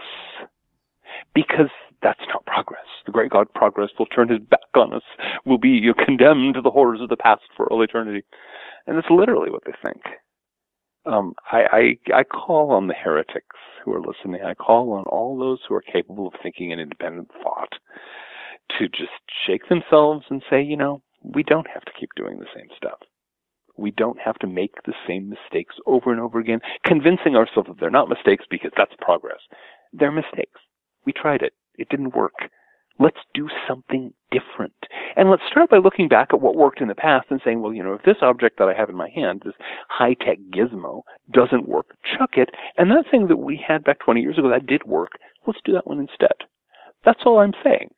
[1.36, 1.70] Because
[2.02, 2.82] that's not progress.
[3.06, 5.04] The great God progress will turn his back on us,
[5.44, 8.24] We'll be condemned to the horrors of the past for all eternity.
[8.88, 10.02] And that's literally what they think.
[11.06, 14.42] Um, I, I, I call on the heretics who are listening.
[14.44, 17.74] I call on all those who are capable of thinking an independent thought
[18.78, 19.10] to just
[19.46, 22.98] shake themselves and say, you know, we don't have to keep doing the same stuff.
[23.76, 27.80] We don't have to make the same mistakes over and over again, convincing ourselves that
[27.80, 29.40] they're not mistakes because that's progress.
[29.92, 30.60] They're mistakes.
[31.06, 31.54] We tried it.
[31.78, 32.34] It didn't work.
[32.98, 34.74] Let's do something different.
[35.16, 37.72] And let's start by looking back at what worked in the past and saying, well,
[37.72, 39.54] you know, if this object that I have in my hand, this
[39.88, 42.50] high-tech gizmo, doesn't work, chuck it.
[42.76, 45.12] And that thing that we had back 20 years ago that did work,
[45.46, 46.46] let's do that one instead.
[47.04, 47.90] That's all I'm saying.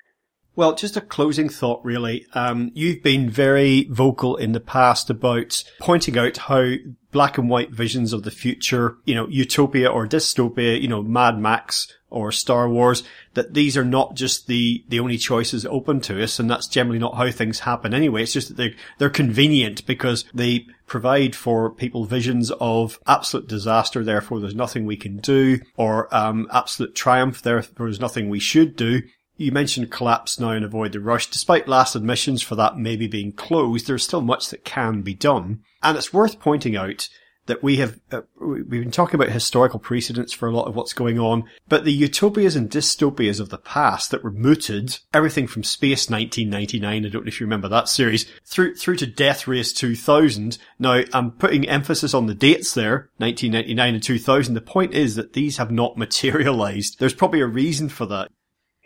[0.56, 2.26] Well, just a closing thought, really.
[2.32, 6.74] Um, you've been very vocal in the past about pointing out how
[7.10, 11.38] black and white visions of the future, you know, utopia or dystopia, you know, Mad
[11.38, 13.02] Max or Star Wars,
[13.34, 17.00] that these are not just the, the only choices open to us, and that's generally
[17.00, 18.22] not how things happen anyway.
[18.22, 24.04] It's just that they're, they're convenient because they provide for people visions of absolute disaster,
[24.04, 28.76] therefore there's nothing we can do, or um, absolute triumph, therefore there's nothing we should
[28.76, 29.02] do.
[29.36, 31.28] You mentioned collapse now and avoid the rush.
[31.28, 35.62] Despite last admissions for that maybe being closed, there's still much that can be done.
[35.82, 37.08] And it's worth pointing out
[37.46, 40.92] that we have, uh, we've been talking about historical precedents for a lot of what's
[40.92, 45.62] going on, but the utopias and dystopias of the past that were mooted, everything from
[45.62, 49.72] Space 1999, I don't know if you remember that series, through, through to Death Race
[49.72, 50.58] 2000.
[50.78, 54.54] Now, I'm putting emphasis on the dates there, 1999 and 2000.
[54.54, 56.98] The point is that these have not materialized.
[56.98, 58.30] There's probably a reason for that.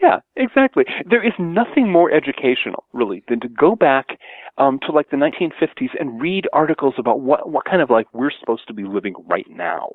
[0.01, 0.85] Yeah, exactly.
[1.09, 4.19] There is nothing more educational, really, than to go back
[4.57, 8.31] um, to like the 1950s and read articles about what what kind of life we're
[8.39, 9.91] supposed to be living right now.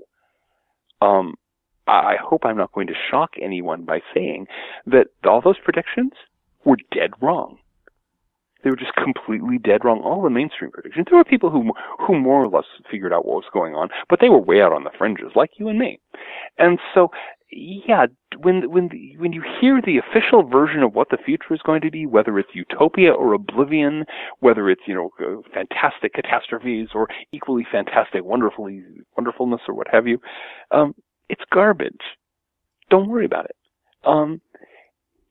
[1.01, 1.35] Um,
[1.87, 4.47] I hope I'm not going to shock anyone by saying
[4.85, 6.11] that all those predictions
[6.63, 7.57] were dead wrong.
[8.63, 9.99] They were just completely dead wrong.
[10.01, 11.07] All the mainstream predictions.
[11.09, 14.19] There were people who who more or less figured out what was going on, but
[14.21, 15.99] they were way out on the fringes, like you and me.
[16.57, 17.09] And so
[17.55, 18.07] yeah,
[18.41, 21.91] when when when you hear the official version of what the future is going to
[21.91, 24.05] be, whether it's utopia or oblivion,
[24.39, 28.83] whether it's you know uh, fantastic catastrophes or equally fantastic wonderfully
[29.17, 30.19] wonderfulness or what have you,
[30.71, 30.95] um,
[31.29, 32.01] it's garbage.
[32.89, 33.55] Don't worry about it.
[34.03, 34.41] Um,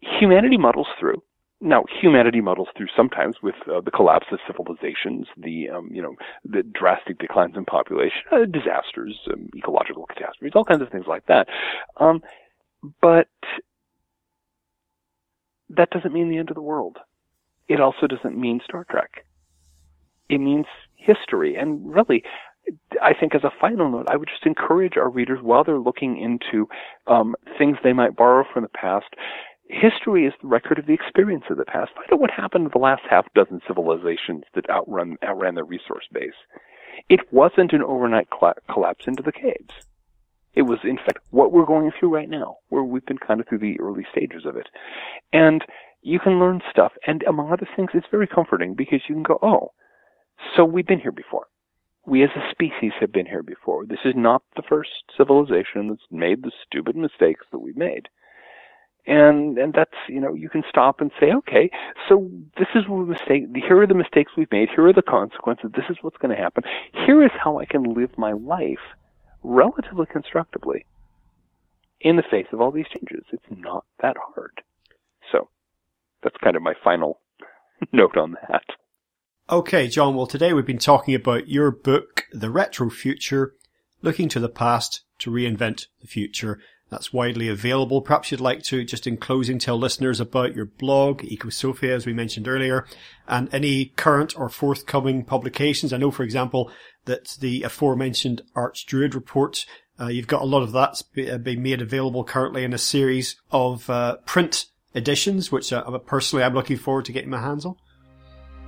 [0.01, 1.23] humanity muddles through.
[1.65, 6.17] Now, humanity muddles through sometimes with uh, the collapse of civilizations, the um, you know
[6.45, 11.25] the drastic declines in population, uh, disasters, um, ecological catastrophes, all kinds of things like
[11.27, 11.47] that.
[11.99, 12.21] Um,
[13.01, 13.29] But
[15.71, 16.99] that doesn't mean the end of the world.
[17.69, 19.25] It also doesn't mean Star Trek.
[20.29, 20.67] It means
[20.97, 21.57] history.
[21.57, 22.25] And really,
[23.01, 26.19] I think as a final note, I would just encourage our readers while they're looking
[26.19, 26.69] into
[27.07, 29.15] um, things they might borrow from the past.
[29.73, 31.93] History is the record of the experience of the past.
[31.95, 36.05] Find out what happened to the last half dozen civilizations that outrun outran their resource
[36.13, 36.37] base.
[37.09, 38.29] It wasn't an overnight
[38.71, 39.73] collapse into the caves.
[40.55, 43.49] It was, in fact, what we're going through right now, where we've been kind of
[43.49, 44.69] through the early stages of it.
[45.33, 45.65] And
[46.03, 49.39] you can learn stuff, and among other things, it's very comforting because you can go,
[49.41, 49.73] oh,
[50.55, 51.47] so we've been here before.
[52.05, 53.87] We as a species have been here before.
[53.87, 58.09] This is not the first civilization that's made the stupid mistakes that we've made.
[59.07, 61.71] And and that's you know you can stop and say okay
[62.09, 65.03] so this is what we mistake here are the mistakes we've made here are the
[65.03, 66.63] consequences this is what's going to happen
[67.05, 68.79] here is how I can live my life
[69.43, 70.87] relatively constructively
[72.03, 73.25] in the face of all these changes.
[73.33, 74.61] It's not that hard.
[75.31, 75.49] So
[76.23, 77.21] that's kind of my final
[77.93, 78.65] note on that.
[79.51, 80.15] Okay, John.
[80.15, 83.55] Well, today we've been talking about your book, The Retro Future,
[84.01, 86.59] looking to the past to reinvent the future.
[86.93, 88.03] That's widely available.
[88.03, 92.13] Perhaps you'd like to, just in closing, tell listeners about your blog, Ecosophia, as we
[92.13, 92.87] mentioned earlier,
[93.27, 95.95] and any current or forthcoming publications.
[95.95, 96.71] I know, for example,
[97.07, 99.65] that the aforementioned Archdruid report,
[99.99, 101.03] uh, you've got a lot of that
[101.33, 106.45] uh, being made available currently in a series of uh, print editions, which uh, personally
[106.45, 107.77] I'm looking forward to getting my hands on.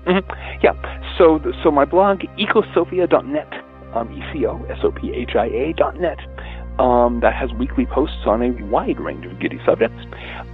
[0.07, 0.61] Mm-hmm.
[0.63, 0.73] Yeah.
[1.19, 3.53] So, so my blog, ecosophia.net,
[3.95, 6.19] um, E-C-O-S-O-P-H-I-A dot net.
[6.79, 10.03] Um, that has weekly posts on a wide range of giddy subjects.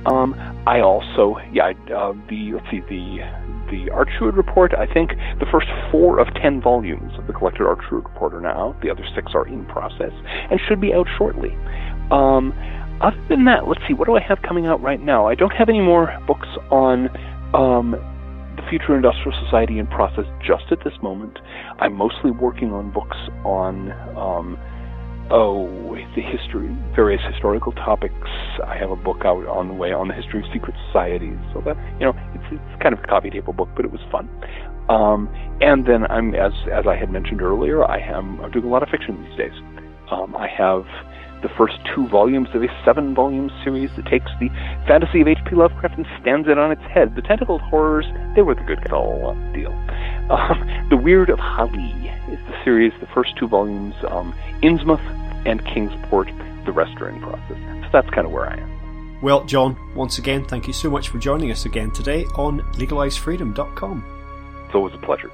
[0.05, 0.35] Um,
[0.67, 3.25] I also, yeah, uh, the let's see, the
[3.71, 4.75] the Archdruid report.
[4.75, 8.77] I think the first four of ten volumes of the collected Archdruid report are now.
[8.83, 10.13] The other six are in process
[10.51, 11.57] and should be out shortly.
[12.11, 12.53] Um,
[13.01, 15.27] other than that, let's see, what do I have coming out right now?
[15.27, 17.09] I don't have any more books on
[17.55, 17.93] um,
[18.57, 21.39] the future industrial society in process just at this moment.
[21.79, 24.59] I'm mostly working on books on um,
[25.31, 25.81] oh,
[26.17, 28.15] the history, various historical topics.
[28.67, 31.39] I have a book out on the way on the history of secret societies.
[31.53, 34.01] So that you know, it's it's kind of a coffee table book, but it was
[34.11, 34.29] fun.
[34.89, 35.29] Um,
[35.61, 38.89] and then I'm as as I had mentioned earlier, I am doing a lot of
[38.89, 39.55] fiction these days.
[40.11, 40.85] Um, I have
[41.43, 44.49] the first two volumes of a seven volume series that takes the
[44.87, 45.57] fantasy of H.P.
[45.57, 47.15] Lovecraft and stands it on its head.
[47.17, 48.05] The tentacled horrors,
[48.37, 49.73] they were the good guys all uh, deal.
[50.31, 55.01] Um, the Weird of Hali is the series, the first two volumes, um, Innsmouth
[55.51, 56.31] and Kingsport,
[56.65, 57.59] the rest are in process.
[57.85, 59.21] So that's kind of where I am.
[59.21, 64.05] Well, John, once again, thank you so much for joining us again today on legalizefreedom.com.
[64.67, 65.31] It's always a pleasure.